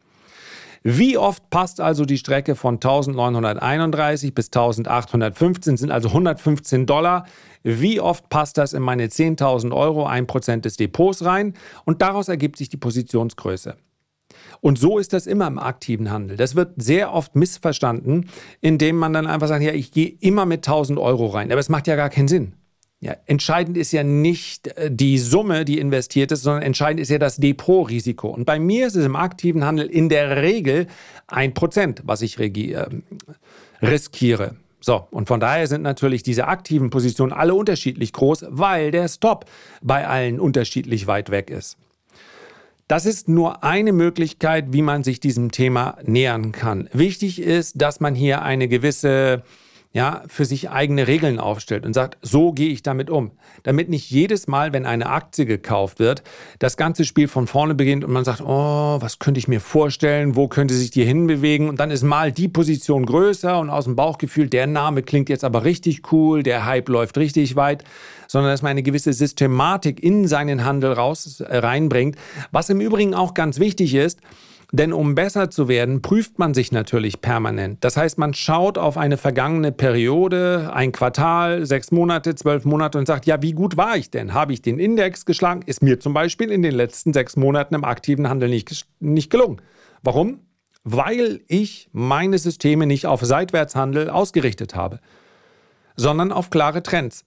Wie 0.83 1.19
oft 1.19 1.51
passt 1.51 1.81
also 1.81 2.05
die 2.05 2.19
Strecke 2.19 2.55
von 2.55 2.75
1931 2.75 4.35
bis 4.35 4.47
1815, 4.47 5.77
sind 5.77 5.91
also 5.91 6.09
115 6.09 6.87
Dollar. 6.87 7.27
Wie 7.63 8.01
oft 8.01 8.29
passt 8.29 8.59
das 8.59 8.73
in 8.73 8.83
meine 8.83 9.07
10.000 9.07 9.75
Euro, 9.75 10.07
1% 10.07 10.61
des 10.61 10.77
Depots 10.77 11.25
rein? 11.25 11.55
Und 11.85 12.03
daraus 12.03 12.29
ergibt 12.29 12.57
sich 12.57 12.69
die 12.69 12.77
Positionsgröße. 12.77 13.77
Und 14.61 14.79
so 14.79 14.99
ist 14.99 15.13
das 15.13 15.27
immer 15.27 15.47
im 15.47 15.59
aktiven 15.59 16.11
Handel. 16.11 16.37
Das 16.37 16.55
wird 16.55 16.75
sehr 16.77 17.13
oft 17.13 17.37
missverstanden, 17.37 18.29
indem 18.61 18.97
man 18.97 19.13
dann 19.13 19.27
einfach 19.27 19.49
sagt, 19.49 19.63
ja, 19.63 19.73
ich 19.73 19.93
gehe 19.93 20.09
immer 20.21 20.47
mit 20.47 20.67
1000 20.67 20.99
Euro 20.99 21.27
rein. 21.27 21.51
Aber 21.51 21.61
es 21.61 21.69
macht 21.69 21.87
ja 21.87 21.97
gar 21.97 22.11
keinen 22.11 22.29
Sinn. 22.29 22.55
Ja, 23.01 23.15
entscheidend 23.27 23.77
ist 23.77 23.93
ja 23.93 24.03
nicht 24.03 24.69
äh, 24.69 24.91
die 24.91 25.19
Summe, 25.19 25.65
die 25.65 25.79
investiert 25.79 26.33
ist, 26.33 26.43
sondern 26.43 26.63
entscheidend 26.63 27.01
ist 27.01 27.11
ja 27.11 27.19
das 27.19 27.37
Depotrisiko. 27.37 28.29
Und 28.29 28.45
bei 28.45 28.59
mir 28.59 28.89
ist 28.89 28.97
es 28.97 29.07
im 29.07 29.15
aktiven 29.15 29.65
Handel 29.65 29.87
in 29.87 30.09
der 30.09 30.43
Regel 30.43 30.89
ein 31.29 31.55
Prozent, 31.55 32.03
was 32.05 32.23
ich 32.23 32.39
äh, 32.41 32.87
riskiere. 33.81 34.57
So, 34.81 35.07
und 35.11 35.29
von 35.29 35.39
daher 35.39 35.67
sind 35.67 35.83
natürlich 35.83 36.23
diese 36.23 36.49
aktiven 36.49 36.91
Positionen 36.91 37.33
alle 37.33 37.55
unterschiedlich 37.55 38.13
groß, 38.13 38.47
weil 38.49 38.91
der 38.91 39.09
Stop 39.09 39.45
bei 39.81 40.07
allen 40.07 40.41
unterschiedlich 40.41 41.07
weit 41.07 41.31
weg 41.31 41.51
ist. 41.51 41.77
Das 42.89 43.05
ist 43.05 43.29
nur 43.29 43.63
eine 43.65 43.93
Möglichkeit, 43.93 44.73
wie 44.73 44.83
man 44.83 45.05
sich 45.05 45.21
diesem 45.21 45.51
Thema 45.53 45.99
nähern 46.05 46.53
kann. 46.53 46.89
Wichtig 46.93 47.41
ist, 47.41 47.81
dass 47.81 48.01
man 48.01 48.15
hier 48.15 48.43
eine 48.43 48.67
gewisse 48.67 49.43
ja, 49.99 50.23
für 50.29 50.45
sich 50.45 50.71
eigene 50.71 51.09
Regeln 51.09 51.41
aufstellt 51.41 51.85
und 51.85 51.93
sagt, 51.93 52.19
so 52.23 52.53
gehe 52.53 52.69
ich 52.69 52.85
damit 52.85 53.11
um. 53.11 53.33
Damit 53.65 53.89
nicht 53.89 54.09
jedes 54.13 54.47
Mal, 54.47 54.73
wenn 54.73 54.87
eine 54.87 55.07
Aktie 55.07 55.45
gekauft 55.45 55.99
wird, 55.99 56.23
das 56.61 56.77
ganze 56.77 57.05
Spiel 57.05 57.27
von 57.27 57.49
vorne 57.49 57.75
beginnt 57.75 58.05
und 58.05 58.13
man 58.13 58.25
sagt, 58.25 58.41
oh, 58.41 58.99
was 59.01 59.19
könnte 59.19 59.39
ich 59.39 59.49
mir 59.49 59.61
vorstellen, 59.61 60.37
wo 60.37 60.47
könnte 60.47 60.75
sich 60.75 60.93
die 60.93 61.05
hinbewegen 61.05 61.69
und 61.69 61.81
dann 61.81 61.91
ist 61.91 62.05
mal 62.05 62.31
die 62.31 62.47
Position 62.47 63.07
größer 63.07 63.59
und 63.59 63.71
aus 63.71 63.87
dem 63.87 63.97
Bauchgefühl, 63.97 64.49
der 64.49 64.69
Name 64.69 65.03
klingt 65.03 65.29
jetzt 65.29 65.43
aber 65.43 65.65
richtig 65.65 66.13
cool, 66.13 66.45
der 66.45 66.65
Hype 66.65 66.89
läuft 66.89 67.19
richtig 67.19 67.57
weit, 67.57 67.83
sondern 68.29 68.53
dass 68.53 68.63
man 68.63 68.71
eine 68.71 68.85
gewisse 68.85 69.13
Systematik 69.13 70.01
in 70.01 70.29
seinen 70.29 70.65
Handel 70.65 70.93
raus, 70.93 71.41
äh, 71.41 71.57
reinbringt. 71.57 72.15
Was 72.53 72.71
im 72.71 72.81
Übrigen 72.81 73.15
auch 73.15 73.35
ganz 73.35 73.59
wichtig 73.59 73.97
ist, 73.97 74.21
denn 74.71 74.93
um 74.93 75.15
besser 75.15 75.51
zu 75.51 75.67
werden, 75.67 76.03
prüft 76.03 76.39
man 76.39 76.53
sich 76.53 76.73
natürlich 76.73 77.23
permanent. 77.23 77.83
Das 77.83 77.97
heißt, 77.97 78.19
man 78.19 78.35
schaut 78.35 78.77
auf 78.77 78.99
eine 78.99 79.17
vergangene 79.17 79.73
Periode, 79.73 80.71
ein 80.75 80.93
Quartal, 80.93 81.65
sechs 81.65 81.91
Monate, 81.91 82.35
zwölf 82.35 82.67
Monate 82.67 82.99
und 82.99 83.07
sagt, 83.07 83.25
ja, 83.25 83.41
wie 83.41 83.53
gut 83.53 83.79
war 83.79 83.97
ich 83.97 84.11
denn? 84.11 84.35
Habe 84.35 84.53
ich 84.53 84.61
den 84.61 84.79
Index 84.79 85.25
geschlagen? 85.25 85.63
Ist 85.65 85.83
mir 85.83 86.01
zum 86.01 86.13
Beispiel 86.13 86.51
in 86.51 86.61
den 86.61 86.75
letzten 86.75 87.15
sechs 87.15 87.37
Monaten 87.37 87.75
im 87.75 87.85
aktiven 87.85 88.29
Handel 88.29 88.51
nicht, 88.51 88.87
nicht 89.01 89.31
gelungen. 89.31 89.63
Warum? 90.03 90.41
Weil 90.85 91.41
ich 91.49 91.89
meine 91.93 92.37
Systeme 92.37 92.87
nicht 92.87 93.07
auf 93.07 93.23
Seitwärtshandel 93.23 94.11
ausgerichtet 94.11 94.75
habe, 94.75 95.01
sondern 95.97 96.31
auf 96.31 96.51
klare 96.51 96.83
Trends. 96.83 97.25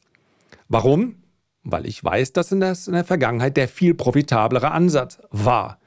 Warum? 0.69 1.15
Weil 1.63 1.88
ich 1.88 2.04
weiß, 2.04 2.34
dass 2.34 2.51
in 2.51 2.60
der 2.60 2.75
Vergangenheit 3.04 3.58
der 3.58 3.67
viel 3.67 3.95
profitablere 3.95 4.71
Ansatz 4.71 5.19
war. 5.32 5.81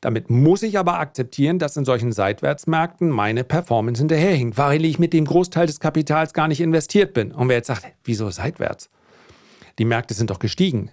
Damit 0.00 0.30
muss 0.30 0.62
ich 0.62 0.78
aber 0.78 0.98
akzeptieren, 1.00 1.58
dass 1.58 1.76
in 1.76 1.84
solchen 1.84 2.12
Seitwärtsmärkten 2.12 3.10
meine 3.10 3.42
Performance 3.44 4.00
hinterherhinkt, 4.00 4.56
weil 4.56 4.84
ich 4.84 4.98
mit 4.98 5.12
dem 5.12 5.24
Großteil 5.24 5.66
des 5.66 5.80
Kapitals 5.80 6.32
gar 6.32 6.48
nicht 6.48 6.60
investiert 6.60 7.14
bin. 7.14 7.32
Und 7.32 7.48
wer 7.48 7.56
jetzt 7.56 7.66
sagt, 7.66 7.86
wieso 8.04 8.30
seitwärts? 8.30 8.90
Die 9.78 9.84
Märkte 9.84 10.14
sind 10.14 10.30
doch 10.30 10.38
gestiegen. 10.38 10.90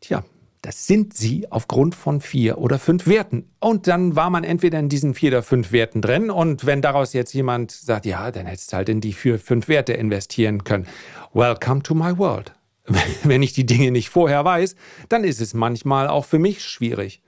Tja, 0.00 0.24
das 0.62 0.86
sind 0.86 1.14
sie 1.14 1.50
aufgrund 1.50 1.94
von 1.94 2.20
vier 2.20 2.58
oder 2.58 2.78
fünf 2.78 3.06
Werten. 3.06 3.48
Und 3.60 3.86
dann 3.86 4.16
war 4.16 4.30
man 4.30 4.42
entweder 4.42 4.78
in 4.80 4.88
diesen 4.88 5.14
vier 5.14 5.30
oder 5.30 5.42
fünf 5.42 5.70
Werten 5.70 6.02
drin. 6.02 6.30
Und 6.30 6.66
wenn 6.66 6.82
daraus 6.82 7.12
jetzt 7.12 7.32
jemand 7.32 7.70
sagt, 7.70 8.06
ja, 8.06 8.30
dann 8.32 8.46
hättest 8.46 8.72
du 8.72 8.76
halt 8.76 8.88
in 8.88 9.00
die 9.00 9.12
vier, 9.12 9.38
fünf 9.38 9.68
Werte 9.68 9.92
investieren 9.92 10.64
können. 10.64 10.86
Welcome 11.32 11.82
to 11.82 11.94
my 11.94 12.18
world. 12.18 12.52
Wenn 13.22 13.42
ich 13.42 13.52
die 13.52 13.66
Dinge 13.66 13.90
nicht 13.90 14.08
vorher 14.08 14.44
weiß, 14.44 14.74
dann 15.08 15.22
ist 15.22 15.40
es 15.40 15.54
manchmal 15.54 16.08
auch 16.08 16.24
für 16.24 16.38
mich 16.38 16.64
schwierig. 16.64 17.22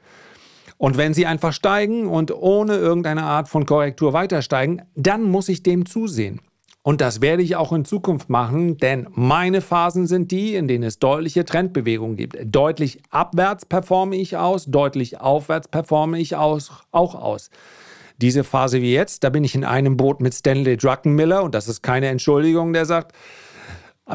Und 0.80 0.96
wenn 0.96 1.12
sie 1.12 1.26
einfach 1.26 1.52
steigen 1.52 2.06
und 2.06 2.32
ohne 2.32 2.76
irgendeine 2.76 3.24
Art 3.24 3.50
von 3.50 3.66
Korrektur 3.66 4.14
weiter 4.14 4.40
steigen, 4.40 4.80
dann 4.94 5.24
muss 5.24 5.50
ich 5.50 5.62
dem 5.62 5.84
zusehen. 5.84 6.40
Und 6.82 7.02
das 7.02 7.20
werde 7.20 7.42
ich 7.42 7.54
auch 7.54 7.74
in 7.74 7.84
Zukunft 7.84 8.30
machen, 8.30 8.78
denn 8.78 9.06
meine 9.10 9.60
Phasen 9.60 10.06
sind 10.06 10.30
die, 10.30 10.54
in 10.54 10.68
denen 10.68 10.84
es 10.84 10.98
deutliche 10.98 11.44
Trendbewegungen 11.44 12.16
gibt. 12.16 12.38
Deutlich 12.46 13.02
abwärts 13.10 13.66
performe 13.66 14.16
ich 14.16 14.38
aus, 14.38 14.64
deutlich 14.64 15.20
aufwärts 15.20 15.68
performe 15.68 16.18
ich 16.18 16.36
aus, 16.36 16.72
auch 16.92 17.14
aus. 17.14 17.50
Diese 18.16 18.42
Phase 18.42 18.80
wie 18.80 18.94
jetzt, 18.94 19.22
da 19.22 19.28
bin 19.28 19.44
ich 19.44 19.54
in 19.54 19.66
einem 19.66 19.98
Boot 19.98 20.22
mit 20.22 20.32
Stanley 20.32 20.78
Druckenmiller 20.78 21.42
und 21.42 21.54
das 21.54 21.68
ist 21.68 21.82
keine 21.82 22.08
Entschuldigung, 22.08 22.72
der 22.72 22.86
sagt, 22.86 23.14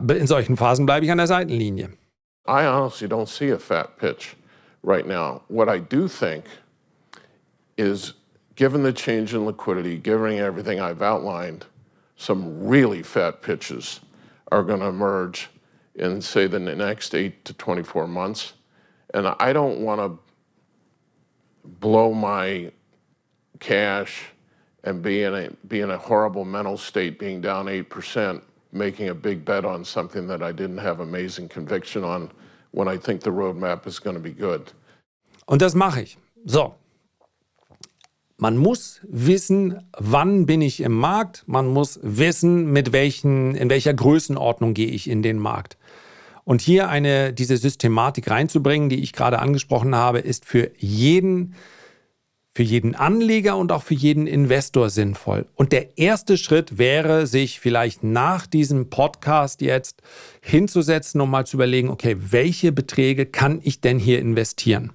in 0.09 0.25
solchen 0.25 0.57
Phasen 0.57 0.87
bleibe 0.87 1.05
ich 1.05 1.11
an 1.11 1.19
der 1.19 1.27
Seitenlinie. 1.27 1.89
I 2.47 2.65
honestly 2.65 3.07
don't 3.07 3.27
see 3.27 3.53
a 3.53 3.59
fat 3.59 3.95
pitch. 3.99 4.35
Right 4.85 5.05
now. 5.05 5.41
What 5.47 5.67
I 5.67 5.79
do 5.79 6.07
think 6.07 6.45
is, 7.77 8.13
given 8.55 8.83
the 8.83 8.93
change 8.93 9.33
in 9.33 9.45
liquidity, 9.45 9.97
given 9.97 10.37
everything 10.37 10.79
I've 10.79 11.01
outlined, 11.01 11.65
some 12.15 12.65
really 12.65 13.03
fat 13.03 13.41
pitches 13.41 13.99
are 14.51 14.63
going 14.63 14.79
to 14.79 14.85
emerge 14.85 15.49
in, 15.95 16.21
say, 16.21 16.47
the 16.47 16.59
next 16.59 17.15
8 17.15 17.43
to 17.45 17.53
24 17.53 18.07
months. 18.07 18.53
And 19.13 19.27
I 19.27 19.51
don't 19.51 19.79
want 19.79 19.99
to 19.99 20.19
blow 21.65 22.13
my 22.13 22.71
cash 23.59 24.25
and 24.83 25.01
be 25.01 25.23
in 25.23 25.33
a 25.33 25.49
be 25.67 25.81
in 25.81 25.89
a 25.89 25.97
horrible 25.97 26.45
mental 26.45 26.77
state, 26.77 27.17
being 27.17 27.41
down 27.41 27.67
eight 27.67 27.89
percent, 27.89 28.43
making 28.71 29.09
a 29.09 29.15
big 29.15 29.43
bet 29.43 29.65
on 29.65 29.83
something 29.83 30.27
that 30.27 30.43
I 30.43 30.51
didn't 30.51 30.77
have 30.77 30.99
amazing 30.99 31.49
conviction 31.49 32.03
on 32.03 32.29
when 32.75 32.87
I 32.87 32.97
think 32.97 33.23
the 33.23 33.31
roadmap 33.31 33.87
is 33.87 34.01
going 34.01 34.15
to 34.15 34.21
be 34.21 34.31
good. 34.31 34.73
Und 35.45 35.61
das 35.61 35.75
mache 35.75 36.01
ich. 36.01 36.17
So. 36.45 36.75
Man 38.37 38.57
muss 38.57 38.99
wissen, 39.07 39.79
wann 39.97 40.45
bin 40.45 40.61
ich 40.61 40.81
im 40.81 40.93
Markt. 40.93 41.43
Man 41.47 41.67
muss 41.67 41.99
wissen, 42.03 42.71
mit 42.73 42.91
welchen, 42.91 43.55
in 43.55 43.69
welcher 43.69 43.93
Größenordnung 43.93 44.73
gehe 44.73 44.89
ich 44.89 45.09
in 45.09 45.21
den 45.21 45.39
Markt. 45.39 45.77
Und 46.43 46.61
hier 46.61 46.89
eine, 46.89 47.31
diese 47.31 47.57
Systematik 47.57 48.29
reinzubringen, 48.29 48.89
die 48.89 49.01
ich 49.01 49.13
gerade 49.13 49.39
angesprochen 49.39 49.95
habe, 49.95 50.19
ist 50.19 50.45
für 50.45 50.69
jeden, 50.77 51.55
für 52.55 52.63
jeden 52.63 52.95
Anleger 52.95 53.57
und 53.57 53.71
auch 53.71 53.83
für 53.83 53.93
jeden 53.93 54.25
Investor 54.25 54.89
sinnvoll. 54.89 55.45
Und 55.53 55.73
der 55.73 55.99
erste 55.99 56.37
Schritt 56.37 56.79
wäre, 56.79 57.27
sich 57.27 57.59
vielleicht 57.59 58.03
nach 58.03 58.47
diesem 58.47 58.89
Podcast 58.89 59.61
jetzt 59.61 60.01
hinzusetzen 60.41 61.21
und 61.21 61.29
mal 61.29 61.45
zu 61.45 61.57
überlegen, 61.57 61.89
okay, 61.89 62.15
welche 62.17 62.71
Beträge 62.71 63.27
kann 63.27 63.59
ich 63.61 63.81
denn 63.81 63.99
hier 63.99 64.19
investieren? 64.19 64.93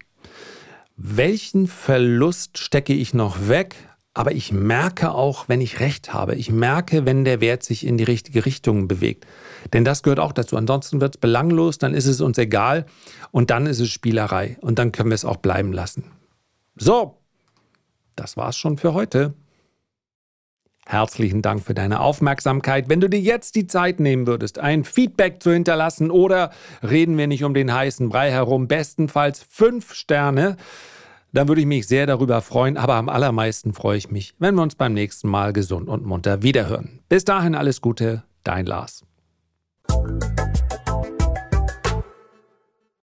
welchen 1.03 1.66
Verlust 1.66 2.59
stecke 2.59 2.92
ich 2.92 3.14
noch 3.14 3.49
weg? 3.49 3.75
Aber 4.12 4.33
ich 4.33 4.53
merke 4.53 5.12
auch, 5.12 5.49
wenn 5.49 5.61
ich 5.61 5.81
recht 5.81 6.12
habe. 6.12 6.35
Ich 6.35 6.51
merke, 6.51 7.07
wenn 7.07 7.25
der 7.25 7.40
Wert 7.40 7.62
sich 7.62 7.87
in 7.87 7.96
die 7.96 8.05
richtige 8.05 8.44
Richtung 8.44 8.87
bewegt. 8.88 9.25
Denn 9.73 9.85
das 9.85 10.03
gehört 10.03 10.18
auch 10.18 10.33
dazu. 10.33 10.57
Ansonsten 10.57 11.01
wird 11.01 11.14
es 11.14 11.20
belanglos, 11.20 11.79
dann 11.79 11.94
ist 11.94 12.07
es 12.07 12.20
uns 12.20 12.37
egal 12.37 12.87
und 13.31 13.51
dann 13.51 13.66
ist 13.66 13.79
es 13.79 13.88
Spielerei 13.88 14.59
und 14.61 14.79
dann 14.79 14.92
können 14.92 15.11
wir 15.11 15.14
es 15.14 15.25
auch 15.25 15.37
bleiben 15.37 15.73
lassen. 15.73 16.05
So, 16.77 17.19
das 18.20 18.37
war's 18.37 18.56
schon 18.56 18.76
für 18.76 18.92
heute. 18.92 19.35
Herzlichen 20.87 21.40
Dank 21.40 21.62
für 21.62 21.74
deine 21.74 22.00
Aufmerksamkeit. 22.00 22.88
Wenn 22.88 23.00
du 23.00 23.09
dir 23.09 23.20
jetzt 23.20 23.54
die 23.54 23.66
Zeit 23.66 24.00
nehmen 24.00 24.26
würdest, 24.26 24.59
ein 24.59 24.85
Feedback 24.85 25.42
zu 25.42 25.52
hinterlassen 25.52 26.11
oder 26.11 26.50
reden 26.83 27.16
wir 27.16 27.26
nicht 27.26 27.44
um 27.44 27.54
den 27.54 27.72
heißen 27.72 28.09
Brei 28.09 28.30
herum, 28.30 28.66
bestenfalls 28.66 29.42
fünf 29.48 29.94
Sterne, 29.94 30.56
dann 31.33 31.48
würde 31.48 31.61
ich 31.61 31.66
mich 31.66 31.87
sehr 31.87 32.06
darüber 32.06 32.40
freuen. 32.40 32.76
Aber 32.76 32.94
am 32.94 33.09
allermeisten 33.09 33.72
freue 33.72 33.98
ich 33.98 34.11
mich, 34.11 34.35
wenn 34.38 34.54
wir 34.56 34.62
uns 34.62 34.74
beim 34.74 34.92
nächsten 34.92 35.28
Mal 35.28 35.52
gesund 35.52 35.88
und 35.88 36.04
munter 36.04 36.42
wiederhören. 36.42 36.98
Bis 37.09 37.24
dahin 37.24 37.54
alles 37.54 37.80
Gute, 37.80 38.24
dein 38.42 38.66
Lars. 38.66 39.04